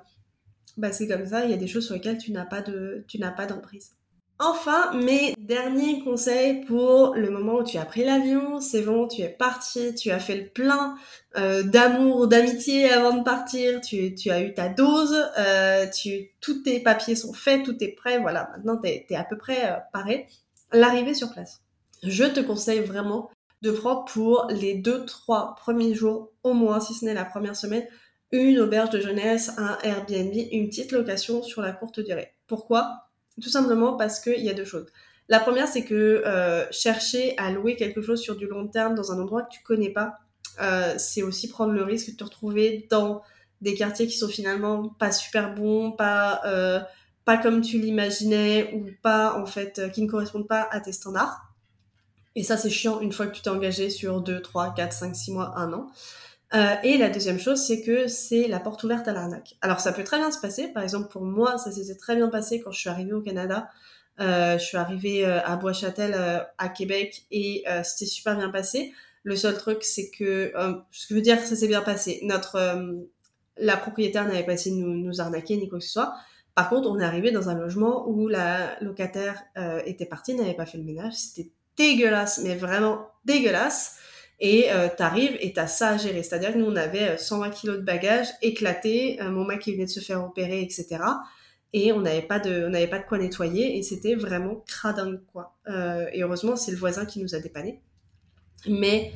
bah, 0.78 0.92
c'est 0.92 1.08
comme 1.08 1.28
ça, 1.28 1.46
il 1.46 1.52
y 1.52 1.54
a 1.54 1.58
des 1.58 1.68
choses 1.68 1.86
sur 1.86 1.94
lesquelles 1.94 2.18
tu 2.18 2.32
n'as 2.32 2.46
pas 2.46 2.64
de, 2.64 3.06
tu 3.08 3.20
d'emprise. 3.20 3.92
Enfin, 4.40 4.96
mes 4.96 5.36
derniers 5.38 6.04
conseils 6.04 6.66
pour 6.66 7.14
le 7.14 7.30
moment 7.30 7.58
où 7.58 7.64
tu 7.64 7.78
as 7.78 7.86
pris 7.86 8.04
l'avion, 8.04 8.60
c'est 8.60 8.82
bon, 8.82 9.08
tu 9.08 9.22
es 9.22 9.30
parti, 9.30 9.94
tu 9.94 10.10
as 10.10 10.20
fait 10.20 10.36
le 10.36 10.48
plein 10.48 10.96
euh, 11.38 11.62
d'amour, 11.62 12.28
d'amitié 12.28 12.90
avant 12.90 13.16
de 13.16 13.24
partir, 13.24 13.80
tu, 13.82 14.32
as 14.32 14.42
eu 14.42 14.56
ta 14.56 14.70
dose, 14.70 15.16
tous 16.42 16.64
tes 16.64 16.80
papiers 16.80 17.16
sont 17.16 17.34
faits, 17.34 17.62
tout 17.62 17.78
est 17.84 17.96
prêt, 17.96 18.18
voilà, 18.18 18.50
maintenant 18.54 18.82
tu 18.84 18.90
es, 18.90 19.16
à 19.16 19.24
peu 19.24 19.38
près 19.38 19.84
paré. 19.94 20.26
L'arrivée 20.72 21.14
sur 21.14 21.32
place. 21.32 21.62
Je 22.04 22.24
te 22.26 22.40
conseille 22.40 22.82
vraiment 22.82 23.30
de 23.62 23.72
prendre 23.72 24.06
pour 24.06 24.48
les 24.50 24.76
deux, 24.76 25.06
trois 25.06 25.56
premiers 25.56 25.94
jours, 25.94 26.32
au 26.44 26.54
moins, 26.54 26.80
si 26.80 26.94
ce 26.94 27.06
n'est 27.06 27.14
la 27.14 27.26
première 27.26 27.56
semaine, 27.56 27.86
une 28.32 28.60
auberge 28.60 28.92
de 28.92 29.00
jeunesse, 29.00 29.52
un 29.58 29.78
Airbnb, 29.84 30.34
une 30.52 30.70
petite 30.70 30.92
location 30.92 31.42
sur 31.44 31.62
la 31.62 31.72
courte 31.72 32.00
durée. 32.00 32.34
Pourquoi? 32.48 33.10
Tout 33.42 33.50
simplement 33.50 33.94
parce 33.94 34.20
qu'il 34.20 34.44
y 34.44 34.50
a 34.50 34.54
deux 34.54 34.66
choses. 34.66 34.88
La 35.28 35.40
première, 35.40 35.68
c'est 35.68 35.84
que 35.84 36.24
euh, 36.26 36.66
chercher 36.72 37.38
à 37.38 37.52
louer 37.52 37.76
quelque 37.76 38.02
chose 38.02 38.20
sur 38.20 38.36
du 38.36 38.48
long 38.48 38.68
terme 38.68 38.96
dans 38.96 39.12
un 39.12 39.20
endroit 39.20 39.44
que 39.44 39.52
tu 39.52 39.62
connais 39.64 39.92
pas, 39.92 40.18
euh, 40.62 40.96
c'est 40.98 41.22
aussi 41.22 41.48
prendre 41.48 41.74
le 41.74 41.84
risque 41.84 42.12
de 42.12 42.16
te 42.16 42.24
retrouver 42.24 42.88
dans 42.90 43.22
des 43.62 43.76
quartiers 43.76 44.08
qui 44.08 44.18
sont 44.18 44.28
finalement 44.28 44.90
pas 45.00 45.12
super 45.12 45.54
bons, 45.54 45.92
pas 45.92 46.42
euh, 46.46 46.80
pas 47.26 47.38
comme 47.38 47.62
tu 47.62 47.78
l'imaginais 47.78 48.74
ou 48.74 48.88
pas 49.04 49.36
en 49.40 49.46
fait 49.46 49.92
qui 49.92 50.02
ne 50.02 50.10
correspondent 50.10 50.48
pas 50.48 50.68
à 50.72 50.80
tes 50.80 50.92
standards. 50.92 51.49
Et 52.40 52.44
ça 52.44 52.56
c'est 52.56 52.70
chiant 52.70 53.02
une 53.02 53.12
fois 53.12 53.28
que 53.28 53.36
tu 53.36 53.42
t'es 53.42 53.50
engagé 53.50 53.90
sur 53.90 54.22
2, 54.22 54.42
3, 54.42 54.74
4, 54.74 54.94
5, 54.94 55.14
6 55.14 55.32
mois, 55.34 55.52
1 55.58 55.74
an. 55.74 55.88
Euh, 56.54 56.76
et 56.84 56.98
la 56.98 57.10
deuxième 57.10 57.38
chose, 57.38 57.62
c'est 57.62 57.82
que 57.82 58.08
c'est 58.08 58.48
la 58.48 58.62
porte 58.62 58.82
ouverte 58.86 59.10
à 59.10 59.12
l'arnaque. 59.12 59.58
Alors 59.62 59.82
ça 59.82 59.92
peut 59.92 60.06
très 60.06 60.20
bien 60.20 60.32
se 60.32 60.40
passer. 60.40 60.70
Par 60.70 60.82
exemple, 60.82 61.10
pour 61.10 61.24
moi, 61.24 61.58
ça 61.58 61.70
s'est 61.70 61.98
très 61.98 62.16
bien 62.16 62.30
passé 62.30 62.62
quand 62.62 62.72
je 62.72 62.80
suis 62.80 62.90
arrivée 62.90 63.12
au 63.12 63.20
Canada. 63.20 63.70
Euh, 64.22 64.58
je 64.58 64.64
suis 64.64 64.78
arrivée 64.78 65.26
euh, 65.26 65.42
à 65.44 65.58
Bois-Châtel, 65.58 66.16
à 66.58 66.70
Québec, 66.70 67.26
et 67.30 67.66
c'était 67.84 68.06
super 68.06 68.38
bien 68.38 68.50
passé. 68.50 68.94
Le 69.24 69.36
seul 69.36 69.58
truc, 69.58 69.84
c'est 69.84 70.10
que, 70.10 70.54
ce 70.92 71.08
que 71.08 71.10
je 71.10 71.16
veux 71.16 71.22
dire, 71.22 71.42
ça 71.42 71.58
s'est 71.58 71.68
bien 71.68 71.82
passé. 71.82 72.22
Notre, 72.24 72.58
la 73.58 73.76
propriétaire 73.76 74.26
n'avait 74.26 74.46
pas 74.46 74.54
essayé 74.54 74.74
de 74.74 74.82
nous, 74.82 74.94
nous, 74.94 75.20
arnaquer 75.20 75.58
ni 75.58 75.68
quoi 75.68 75.80
que 75.80 75.84
ce 75.84 75.92
soit. 75.92 76.14
Par 76.56 76.70
contre, 76.70 76.90
on 76.90 77.00
est 77.00 77.04
arrivé 77.04 77.32
dans 77.32 77.50
un 77.50 77.56
logement 77.56 78.08
où 78.08 78.30
la 78.30 78.80
locataire 78.80 79.44
était 79.86 80.06
partie, 80.06 80.36
n'avait 80.36 80.54
pas 80.54 80.66
fait 80.66 80.78
le 80.78 80.86
ménage. 80.86 81.16
C'était 81.16 81.52
dégueulasse, 81.80 82.42
mais 82.44 82.56
vraiment 82.56 83.08
dégueulasse 83.26 83.96
et 84.40 84.72
euh, 84.72 84.88
t'arrives 84.96 85.38
et 85.40 85.54
t'as 85.54 85.68
ça 85.68 85.90
à 85.90 85.98
gérer. 85.98 86.22
C'est-à-dire 86.22 86.54
que 86.54 86.58
nous, 86.60 86.68
on 86.68 86.76
avait 86.76 87.18
120 87.18 87.48
euh, 87.48 87.50
kilos 87.50 87.78
de 87.78 87.84
bagages 87.84 88.28
éclatés, 88.42 89.18
mon 89.22 89.46
mec 89.46 89.66
venait 89.66 89.86
de 89.86 89.90
se 89.90 90.00
faire 90.02 90.24
opérer, 90.24 90.62
etc. 90.62 91.00
Et 91.72 91.92
on 91.94 92.02
n'avait 92.02 92.22
pas 92.22 92.40
de, 92.40 92.66
on 92.66 92.70
n'avait 92.70 92.88
pas 92.88 93.00
de 93.00 93.06
quoi 93.06 93.18
nettoyer 93.18 93.78
et 93.78 93.84
c'était 93.84 94.16
vraiment 94.16 94.64
cradingue, 94.68 95.22
quoi. 95.32 95.56
Euh, 95.68 96.08
et 96.14 96.24
heureusement, 96.24 96.56
c'est 96.56 96.72
le 96.72 96.78
voisin 96.78 97.06
qui 97.06 97.22
nous 97.22 97.36
a 97.36 97.40
dépanné. 97.40 97.82
Mais 98.68 99.14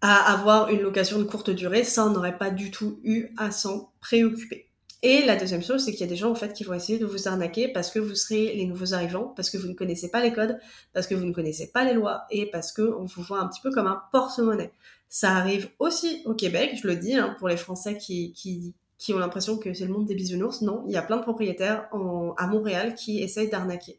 à 0.00 0.32
avoir 0.32 0.68
une 0.68 0.80
location 0.80 1.18
de 1.18 1.24
courte 1.24 1.50
durée, 1.50 1.84
ça, 1.84 2.06
on 2.06 2.10
n'aurait 2.10 2.38
pas 2.38 2.50
du 2.50 2.70
tout 2.70 3.00
eu 3.02 3.28
à 3.36 3.50
s'en 3.50 3.92
préoccuper. 4.00 4.67
Et 5.02 5.24
la 5.24 5.36
deuxième 5.36 5.62
chose, 5.62 5.84
c'est 5.84 5.92
qu'il 5.92 6.00
y 6.00 6.04
a 6.04 6.08
des 6.08 6.16
gens 6.16 6.30
en 6.30 6.34
fait 6.34 6.52
qui 6.52 6.64
vont 6.64 6.74
essayer 6.74 6.98
de 6.98 7.06
vous 7.06 7.28
arnaquer 7.28 7.68
parce 7.68 7.90
que 7.90 8.00
vous 8.00 8.14
serez 8.16 8.54
les 8.54 8.66
nouveaux 8.66 8.94
arrivants, 8.94 9.32
parce 9.36 9.48
que 9.48 9.56
vous 9.56 9.68
ne 9.68 9.74
connaissez 9.74 10.10
pas 10.10 10.22
les 10.22 10.32
codes, 10.32 10.58
parce 10.92 11.06
que 11.06 11.14
vous 11.14 11.24
ne 11.24 11.32
connaissez 11.32 11.70
pas 11.70 11.84
les 11.84 11.94
lois 11.94 12.24
et 12.30 12.50
parce 12.50 12.72
que 12.72 12.82
on 12.82 13.04
vous 13.04 13.22
voit 13.22 13.38
un 13.40 13.46
petit 13.46 13.60
peu 13.60 13.70
comme 13.70 13.86
un 13.86 14.02
porte-monnaie. 14.10 14.72
Ça 15.08 15.36
arrive 15.36 15.70
aussi 15.78 16.22
au 16.26 16.34
Québec, 16.34 16.78
je 16.82 16.88
le 16.88 16.96
dis, 16.96 17.14
hein, 17.14 17.36
pour 17.38 17.48
les 17.48 17.56
Français 17.56 17.96
qui, 17.96 18.34
qui 18.98 19.14
ont 19.14 19.18
l'impression 19.18 19.56
que 19.56 19.72
c'est 19.72 19.86
le 19.86 19.92
monde 19.92 20.06
des 20.06 20.14
bisounours. 20.14 20.62
Non, 20.62 20.84
il 20.86 20.92
y 20.92 20.96
a 20.96 21.02
plein 21.02 21.16
de 21.16 21.22
propriétaires 21.22 21.88
à 22.36 22.46
Montréal 22.46 22.94
qui 22.94 23.22
essayent 23.22 23.48
d'arnaquer. 23.48 23.98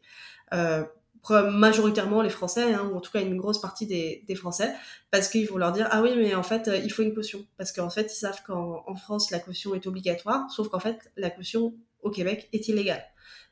Euh, 0.52 0.84
majoritairement 1.28 2.22
les 2.22 2.30
Français, 2.30 2.72
hein, 2.74 2.88
ou 2.90 2.96
en 2.96 3.00
tout 3.00 3.10
cas 3.10 3.20
une 3.20 3.36
grosse 3.36 3.60
partie 3.60 3.86
des, 3.86 4.34
Français, 4.34 4.72
parce 5.10 5.28
qu'ils 5.28 5.46
vont 5.48 5.58
leur 5.58 5.72
dire 5.72 5.88
ah 5.90 6.02
oui 6.02 6.12
mais 6.16 6.34
en 6.34 6.42
fait 6.42 6.68
euh, 6.68 6.76
il 6.78 6.90
faut 6.90 7.02
une 7.02 7.14
caution, 7.14 7.46
parce 7.56 7.72
qu'en 7.72 7.90
fait 7.90 8.12
ils 8.12 8.18
savent 8.18 8.42
qu'en 8.46 8.94
France 8.96 9.30
la 9.30 9.38
caution 9.38 9.74
est 9.74 9.86
obligatoire, 9.86 10.50
sauf 10.50 10.68
qu'en 10.68 10.80
fait 10.80 11.10
la 11.16 11.30
caution 11.30 11.74
au 12.02 12.10
Québec 12.10 12.48
est 12.52 12.68
illégale. 12.68 13.04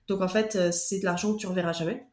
Donc 0.07 0.23
en 0.23 0.29
fait 0.29 0.57
euh, 0.57 0.71
c'est 0.73 1.01
de 1.01 1.05
l'argent 1.05 1.35
que 1.35 1.39
tu 1.41 1.47
reverras 1.47 1.73
jamais. 1.73 2.07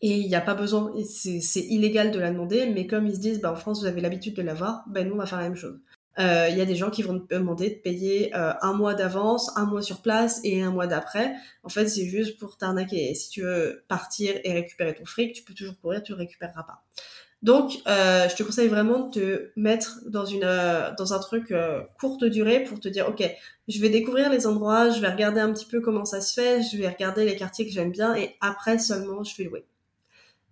Et 0.00 0.18
il 0.18 0.28
n'y 0.28 0.34
a 0.34 0.40
pas 0.42 0.54
besoin, 0.54 0.92
c'est 1.04 1.60
illégal 1.60 2.10
de 2.10 2.18
la 2.18 2.30
demander, 2.30 2.66
mais 2.66 2.86
comme 2.86 3.06
ils 3.06 3.14
se 3.14 3.20
disent, 3.20 3.40
bah, 3.40 3.50
en 3.50 3.56
France, 3.56 3.80
vous 3.80 3.86
avez 3.86 4.02
l'habitude 4.02 4.34
de 4.34 4.42
l'avoir, 4.42 4.84
ben 4.86 5.08
nous, 5.08 5.14
on 5.14 5.18
va 5.18 5.24
faire 5.24 5.38
la 5.38 5.44
même 5.44 5.56
chose. 5.56 5.80
Euh, 6.18 6.48
il 6.50 6.56
y 6.56 6.60
a 6.60 6.64
des 6.64 6.76
gens 6.76 6.90
qui 6.90 7.02
vont 7.02 7.18
te 7.18 7.34
demander 7.34 7.70
de 7.70 7.74
payer 7.74 8.34
euh, 8.36 8.52
un 8.62 8.72
mois 8.72 8.94
d'avance, 8.94 9.50
un 9.56 9.64
mois 9.64 9.82
sur 9.82 10.00
place 10.00 10.40
et 10.44 10.62
un 10.62 10.70
mois 10.70 10.86
d'après. 10.86 11.34
En 11.62 11.68
fait, 11.68 11.88
c'est 11.88 12.06
juste 12.06 12.38
pour 12.38 12.56
t'arnaquer. 12.56 13.14
Si 13.14 13.30
tu 13.30 13.42
veux 13.42 13.84
partir 13.88 14.34
et 14.44 14.52
récupérer 14.52 14.94
ton 14.94 15.04
fric, 15.04 15.34
tu 15.34 15.42
peux 15.42 15.54
toujours 15.54 15.78
courir, 15.80 16.02
tu 16.02 16.12
le 16.12 16.18
récupéreras 16.18 16.62
pas. 16.62 16.84
Donc, 17.42 17.78
euh, 17.86 18.26
je 18.28 18.36
te 18.36 18.42
conseille 18.42 18.68
vraiment 18.68 19.00
de 19.00 19.10
te 19.10 19.50
mettre 19.56 20.00
dans 20.06 20.24
une 20.24 20.48
dans 20.96 21.12
un 21.12 21.18
truc 21.18 21.52
courte 21.98 22.24
durée 22.24 22.64
pour 22.64 22.80
te 22.80 22.88
dire, 22.88 23.06
ok, 23.08 23.22
je 23.68 23.80
vais 23.80 23.90
découvrir 23.90 24.30
les 24.30 24.46
endroits, 24.46 24.90
je 24.90 25.00
vais 25.00 25.08
regarder 25.08 25.40
un 25.40 25.52
petit 25.52 25.66
peu 25.66 25.80
comment 25.80 26.06
ça 26.06 26.22
se 26.22 26.32
fait, 26.32 26.62
je 26.62 26.78
vais 26.78 26.88
regarder 26.88 27.26
les 27.26 27.36
quartiers 27.36 27.66
que 27.66 27.72
j'aime 27.72 27.90
bien 27.90 28.14
et 28.14 28.34
après 28.40 28.78
seulement 28.78 29.24
je 29.24 29.36
vais 29.36 29.44
louer. 29.44 29.66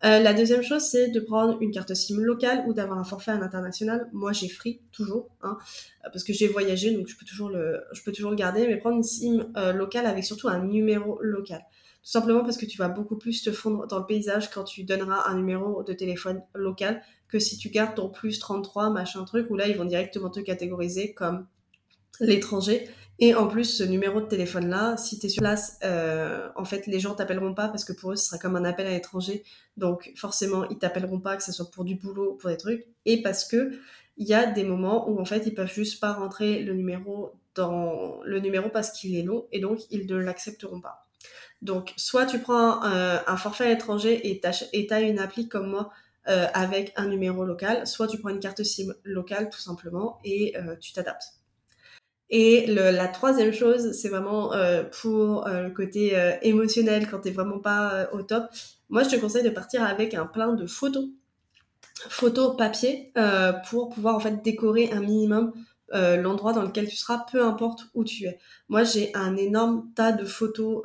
Euh, 0.04 0.18
la 0.18 0.34
deuxième 0.34 0.62
chose, 0.62 0.82
c'est 0.82 1.08
de 1.08 1.20
prendre 1.20 1.60
une 1.62 1.70
carte 1.70 1.94
SIM 1.94 2.20
locale 2.20 2.64
ou 2.66 2.72
d'avoir 2.72 2.98
un 2.98 3.04
forfait 3.04 3.30
à 3.30 3.38
l'international. 3.38 4.08
Moi, 4.12 4.32
j'ai 4.32 4.48
Free 4.48 4.80
toujours, 4.90 5.30
hein, 5.42 5.56
parce 6.02 6.24
que 6.24 6.32
j'ai 6.32 6.48
voyagé, 6.48 6.92
donc 6.92 7.06
je 7.06 7.16
peux 7.16 7.24
toujours 7.24 7.50
le, 7.50 7.80
je 7.92 8.02
peux 8.02 8.10
toujours 8.10 8.34
garder. 8.34 8.66
Mais 8.66 8.78
prendre 8.78 8.96
une 8.96 9.04
SIM 9.04 9.52
euh, 9.56 9.72
locale 9.72 10.06
avec 10.06 10.24
surtout 10.24 10.48
un 10.48 10.64
numéro 10.64 11.18
local. 11.22 11.60
Tout 12.02 12.10
simplement 12.10 12.42
parce 12.42 12.56
que 12.56 12.66
tu 12.66 12.78
vas 12.78 12.88
beaucoup 12.88 13.16
plus 13.16 13.42
te 13.42 13.52
fondre 13.52 13.86
dans 13.86 14.00
le 14.00 14.06
paysage 14.06 14.50
quand 14.50 14.64
tu 14.64 14.82
donneras 14.82 15.28
un 15.28 15.36
numéro 15.36 15.84
de 15.84 15.92
téléphone 15.92 16.42
local 16.52 17.00
que 17.28 17.38
si 17.38 17.56
tu 17.56 17.70
gardes 17.70 17.94
ton 17.94 18.08
plus 18.08 18.40
33, 18.40 18.90
machin 18.90 19.24
truc, 19.24 19.48
où 19.50 19.56
là, 19.56 19.68
ils 19.68 19.76
vont 19.76 19.84
directement 19.84 20.28
te 20.28 20.40
catégoriser 20.40 21.14
comme 21.14 21.46
l'étranger 22.20 22.88
et 23.24 23.36
en 23.36 23.46
plus, 23.46 23.66
ce 23.66 23.84
numéro 23.84 24.20
de 24.20 24.26
téléphone-là, 24.26 24.96
si 24.96 25.16
tu 25.16 25.26
es 25.26 25.28
sur 25.28 25.42
place, 25.42 25.78
euh, 25.84 26.48
en 26.56 26.64
fait, 26.64 26.88
les 26.88 26.98
gens 26.98 27.14
t'appelleront 27.14 27.54
pas 27.54 27.68
parce 27.68 27.84
que 27.84 27.92
pour 27.92 28.10
eux, 28.10 28.16
ce 28.16 28.26
sera 28.26 28.36
comme 28.36 28.56
un 28.56 28.64
appel 28.64 28.84
à 28.88 28.90
l'étranger. 28.90 29.44
Donc, 29.76 30.10
forcément, 30.16 30.68
ils 30.70 30.78
t'appelleront 30.78 31.20
pas, 31.20 31.36
que 31.36 31.44
ce 31.44 31.52
soit 31.52 31.70
pour 31.70 31.84
du 31.84 31.94
boulot 31.94 32.32
ou 32.32 32.34
pour 32.34 32.50
des 32.50 32.56
trucs. 32.56 32.84
Et 33.06 33.22
parce 33.22 33.44
que 33.44 33.78
il 34.16 34.26
y 34.26 34.34
a 34.34 34.46
des 34.46 34.64
moments 34.64 35.08
où, 35.08 35.20
en 35.20 35.24
fait, 35.24 35.46
ils 35.46 35.54
peuvent 35.54 35.72
juste 35.72 36.00
pas 36.00 36.12
rentrer 36.14 36.64
le 36.64 36.74
numéro 36.74 37.30
dans 37.54 38.18
le 38.24 38.40
numéro 38.40 38.70
parce 38.70 38.90
qu'il 38.90 39.14
est 39.14 39.22
long 39.22 39.46
et 39.52 39.60
donc 39.60 39.78
ils 39.90 40.08
ne 40.08 40.16
l'accepteront 40.16 40.80
pas. 40.80 41.06
Donc, 41.60 41.94
soit 41.96 42.26
tu 42.26 42.40
prends 42.40 42.84
euh, 42.84 43.18
un 43.24 43.36
forfait 43.36 43.66
à 43.66 43.68
l'étranger 43.68 44.28
et 44.28 44.40
tu 44.40 44.92
as 44.92 45.00
une 45.00 45.20
appli 45.20 45.48
comme 45.48 45.70
moi 45.70 45.92
euh, 46.26 46.48
avec 46.54 46.92
un 46.96 47.06
numéro 47.06 47.44
local, 47.44 47.86
soit 47.86 48.08
tu 48.08 48.18
prends 48.18 48.30
une 48.30 48.40
carte 48.40 48.64
SIM 48.64 48.92
locale 49.04 49.48
tout 49.48 49.60
simplement 49.60 50.18
et 50.24 50.56
tu 50.80 50.92
t'adaptes. 50.92 51.41
Et 52.34 52.64
la 52.66 53.08
troisième 53.08 53.52
chose, 53.52 53.92
c'est 53.92 54.08
vraiment 54.08 54.54
euh, 54.54 54.84
pour 54.84 55.46
euh, 55.46 55.64
le 55.64 55.70
côté 55.70 56.18
euh, 56.18 56.32
émotionnel 56.40 57.06
quand 57.06 57.18
t'es 57.18 57.30
vraiment 57.30 57.58
pas 57.58 58.08
au 58.12 58.22
top. 58.22 58.44
Moi, 58.88 59.02
je 59.02 59.10
te 59.10 59.16
conseille 59.16 59.44
de 59.44 59.50
partir 59.50 59.84
avec 59.84 60.14
un 60.14 60.24
plein 60.24 60.54
de 60.54 60.66
photos, 60.66 61.04
photos 62.08 62.56
papier, 62.56 63.12
pour 63.68 63.90
pouvoir 63.90 64.16
en 64.16 64.20
fait 64.20 64.42
décorer 64.42 64.90
un 64.92 65.00
minimum 65.00 65.52
l'endroit 65.92 66.54
dans 66.54 66.62
lequel 66.62 66.88
tu 66.88 66.96
seras, 66.96 67.24
peu 67.30 67.44
importe 67.44 67.88
où 67.94 68.02
tu 68.02 68.24
es. 68.24 68.38
Moi, 68.68 68.82
j'ai 68.82 69.14
un 69.14 69.36
énorme 69.36 69.90
tas 69.94 70.12
de 70.12 70.24
photos 70.24 70.84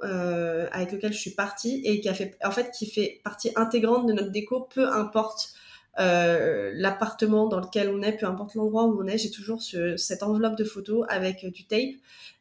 avec 0.72 0.92
lesquelles 0.92 1.14
je 1.14 1.20
suis 1.20 1.34
partie 1.34 1.82
et 1.86 2.02
qui 2.02 2.10
a 2.10 2.14
fait, 2.14 2.38
en 2.44 2.52
fait, 2.52 2.72
qui 2.72 2.90
fait 2.90 3.22
partie 3.24 3.52
intégrante 3.56 4.06
de 4.06 4.14
notre 4.14 4.32
déco, 4.32 4.68
peu 4.74 4.88
importe 4.88 5.54
euh, 6.00 6.72
l'appartement 6.76 7.48
dans 7.48 7.60
lequel 7.60 7.90
on 7.90 8.04
est, 8.04 8.14
peu 8.14 8.28
importe 8.28 8.54
l'endroit 8.54 8.86
où 8.86 9.02
on 9.02 9.08
est, 9.08 9.18
j'ai 9.18 9.32
toujours 9.32 9.62
cette 9.62 10.22
enveloppe 10.22 10.56
de 10.56 10.64
photos 10.64 11.06
avec 11.10 11.44
euh, 11.44 11.50
du 11.50 11.66
tape 11.66 11.96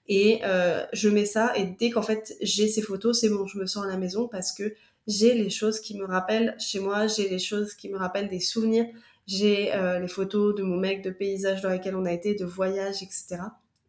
et 0.08 0.40
euh, 0.44 0.84
je 0.92 1.08
mets 1.08 1.24
ça 1.24 1.56
et 1.56 1.64
dès 1.64 1.90
qu'en 1.90 2.02
fait 2.02 2.36
j'ai 2.42 2.68
ces 2.68 2.82
photos, 2.82 3.18
c'est 3.18 3.30
bon, 3.30 3.46
je 3.46 3.58
me 3.58 3.64
sens 3.64 3.84
à 3.84 3.88
la 3.88 3.96
maison 3.96 4.28
parce 4.28 4.52
que 4.52 4.74
j'ai 5.06 5.32
les 5.32 5.48
choses 5.48 5.80
qui 5.80 5.96
me 5.96 6.04
rappellent 6.04 6.54
chez 6.58 6.80
moi, 6.80 7.06
j'ai 7.06 7.28
les 7.28 7.38
choses 7.38 7.74
qui 7.74 7.88
me 7.88 7.96
rappellent 7.96 8.28
des 8.28 8.40
souvenirs, 8.40 8.86
j'ai 9.26 9.72
les 10.00 10.08
photos 10.08 10.54
de 10.54 10.62
mon 10.62 10.76
mec, 10.76 11.02
de 11.02 11.10
paysages 11.10 11.62
dans 11.62 11.70
lesquels 11.70 11.94
on 11.96 12.04
a 12.04 12.12
été, 12.12 12.34
de 12.34 12.44
voyages, 12.44 13.02
etc. 13.02 13.38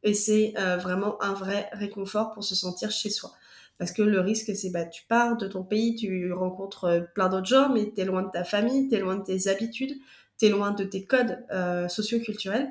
Et 0.03 0.13
c'est 0.13 0.53
vraiment 0.79 1.21
un 1.23 1.33
vrai 1.33 1.69
réconfort 1.73 2.33
pour 2.33 2.43
se 2.43 2.53
sentir 2.53 2.91
chez 2.91 3.09
soi. 3.09 3.33
Parce 3.77 3.91
que 3.91 4.01
le 4.01 4.19
risque, 4.19 4.55
c'est 4.55 4.71
bah, 4.71 4.85
tu 4.85 5.03
pars 5.07 5.37
de 5.37 5.47
ton 5.47 5.63
pays, 5.63 5.95
tu 5.95 6.31
rencontres 6.33 6.85
euh, 6.85 7.01
plein 7.13 7.29
d'autres 7.29 7.45
gens, 7.47 7.69
mais 7.71 7.91
tu 7.93 8.01
es 8.01 8.05
loin 8.05 8.23
de 8.23 8.31
ta 8.31 8.43
famille, 8.43 8.89
tu 8.89 8.95
es 8.95 8.99
loin 8.99 9.17
de 9.17 9.23
tes 9.23 9.47
habitudes, 9.47 9.95
tu 10.37 10.45
es 10.45 10.49
loin 10.49 10.71
de 10.71 10.83
tes 10.83 11.05
codes 11.05 11.43
euh, 11.51 11.87
socioculturels. 11.87 12.69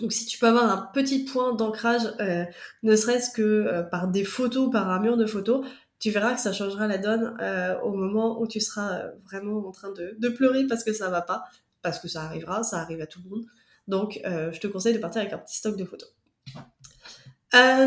Donc 0.00 0.12
si 0.12 0.26
tu 0.26 0.38
peux 0.38 0.48
avoir 0.48 0.70
un 0.70 0.90
petit 0.92 1.24
point 1.24 1.54
d'ancrage, 1.54 2.02
euh, 2.20 2.44
ne 2.82 2.96
serait-ce 2.96 3.30
que 3.30 3.42
euh, 3.42 3.82
par 3.82 4.08
des 4.08 4.24
photos, 4.24 4.70
par 4.70 4.90
un 4.90 5.00
mur 5.00 5.16
de 5.16 5.26
photos, 5.26 5.66
tu 6.00 6.10
verras 6.10 6.34
que 6.34 6.40
ça 6.40 6.52
changera 6.52 6.86
la 6.86 6.98
donne 6.98 7.36
au 7.82 7.92
moment 7.92 8.38
où 8.40 8.46
tu 8.46 8.60
seras 8.60 9.04
vraiment 9.24 9.66
en 9.66 9.70
train 9.70 9.90
de, 9.92 10.14
de, 10.18 10.28
pleurer 10.28 10.66
parce 10.66 10.84
que 10.84 10.92
ça 10.92 11.08
va 11.08 11.22
pas, 11.22 11.44
parce 11.80 11.98
que 11.98 12.08
ça 12.08 12.24
arrivera, 12.24 12.62
ça 12.62 12.78
arrive 12.80 13.00
à 13.00 13.06
tout 13.06 13.20
le 13.24 13.30
monde. 13.30 13.46
Donc 13.88 14.20
je 14.24 14.58
te 14.58 14.66
conseille 14.66 14.92
de 14.92 14.98
partir 14.98 15.22
avec 15.22 15.32
un 15.32 15.38
petit 15.38 15.56
stock 15.56 15.76
de 15.76 15.84
photos. 15.86 16.12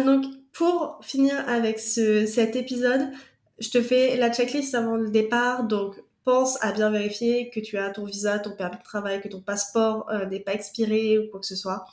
donc 0.04 0.26
pour 0.58 0.98
finir 1.04 1.48
avec 1.48 1.78
cet 1.78 2.56
épisode, 2.56 3.12
je 3.60 3.70
te 3.70 3.80
fais 3.80 4.17
la 4.17 4.34
checklist 4.34 4.74
avant 4.74 4.96
le 4.96 5.12
départ. 5.12 5.65
Donc, 5.65 5.96
pense 6.24 6.58
à 6.63 6.72
bien 6.72 6.89
vérifier 6.89 7.52
que 7.52 7.60
tu 7.60 7.78
as 7.78 7.91
ton 7.91 8.06
visa, 8.06 8.39
ton 8.39 8.56
permis 8.56 8.78
de 8.78 8.84
travail, 8.84 9.22
que 9.22 9.28
ton 9.28 9.39
passeport 9.39 10.10
euh, 10.10 10.26
n'est 10.26 10.39
pas 10.39 10.56
expiré 10.56 11.20
ou 11.20 11.30
quoi 11.30 11.39
que 11.39 11.46
ce 11.46 11.56
soit. 11.56 11.86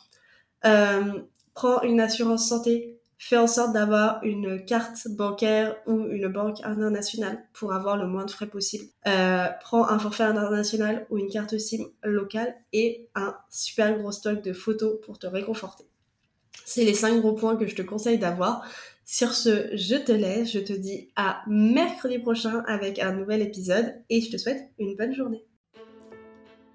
Euh, 0.64 1.20
prends 1.52 1.82
une 1.82 2.00
assurance 2.00 2.48
santé. 2.48 2.98
Fais 3.18 3.36
en 3.36 3.46
sorte 3.46 3.74
d'avoir 3.74 4.24
une 4.24 4.64
carte 4.64 5.08
bancaire 5.08 5.76
ou 5.86 6.06
une 6.06 6.28
banque 6.28 6.60
internationale 6.64 7.44
pour 7.52 7.74
avoir 7.74 7.98
le 7.98 8.06
moins 8.06 8.24
de 8.24 8.30
frais 8.30 8.46
possible. 8.46 8.86
Euh, 9.06 9.46
prends 9.60 9.86
un 9.86 9.98
forfait 9.98 10.24
international 10.24 11.06
ou 11.10 11.18
une 11.18 11.28
carte 11.28 11.58
SIM 11.58 11.84
locale 12.02 12.54
et 12.72 13.10
un 13.14 13.36
super 13.50 13.98
gros 13.98 14.10
stock 14.10 14.42
de 14.42 14.54
photos 14.54 14.98
pour 15.04 15.18
te 15.18 15.26
réconforter. 15.26 15.84
C'est 16.64 16.84
les 16.84 16.94
cinq 16.94 17.20
gros 17.20 17.32
points 17.32 17.56
que 17.56 17.66
je 17.66 17.74
te 17.74 17.82
conseille 17.82 18.18
d'avoir. 18.18 18.66
Sur 19.04 19.32
ce, 19.32 19.68
je 19.74 19.96
te 19.96 20.12
laisse, 20.12 20.50
je 20.50 20.60
te 20.60 20.72
dis 20.72 21.10
à 21.14 21.42
mercredi 21.46 22.18
prochain 22.18 22.64
avec 22.66 22.98
un 22.98 23.12
nouvel 23.12 23.42
épisode 23.42 24.02
et 24.08 24.22
je 24.22 24.30
te 24.30 24.38
souhaite 24.38 24.70
une 24.78 24.96
bonne 24.96 25.14
journée. 25.14 25.44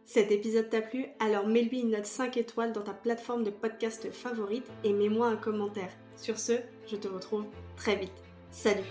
Cet 0.06 0.32
épisode 0.32 0.70
t'a 0.70 0.82
plu? 0.82 1.06
Alors 1.20 1.48
mets-lui 1.48 1.82
une 1.82 1.92
note 1.92 2.06
5 2.06 2.38
étoiles 2.38 2.74
dans 2.74 2.82
ta 2.82 2.94
plateforme 2.94 3.44
de 3.44 3.52
podcast 3.52 4.12
favorite 4.12 4.66
et 4.84 4.94
mets-moi 4.94 5.28
un 5.28 5.38
commentaire. 5.38 5.92
Sur 6.16 6.40
ce, 6.40 6.54
je 6.88 6.96
te 6.96 7.08
retrouve 7.08 7.46
très 7.76 7.96
vite. 7.96 8.12
Salut 8.52 8.84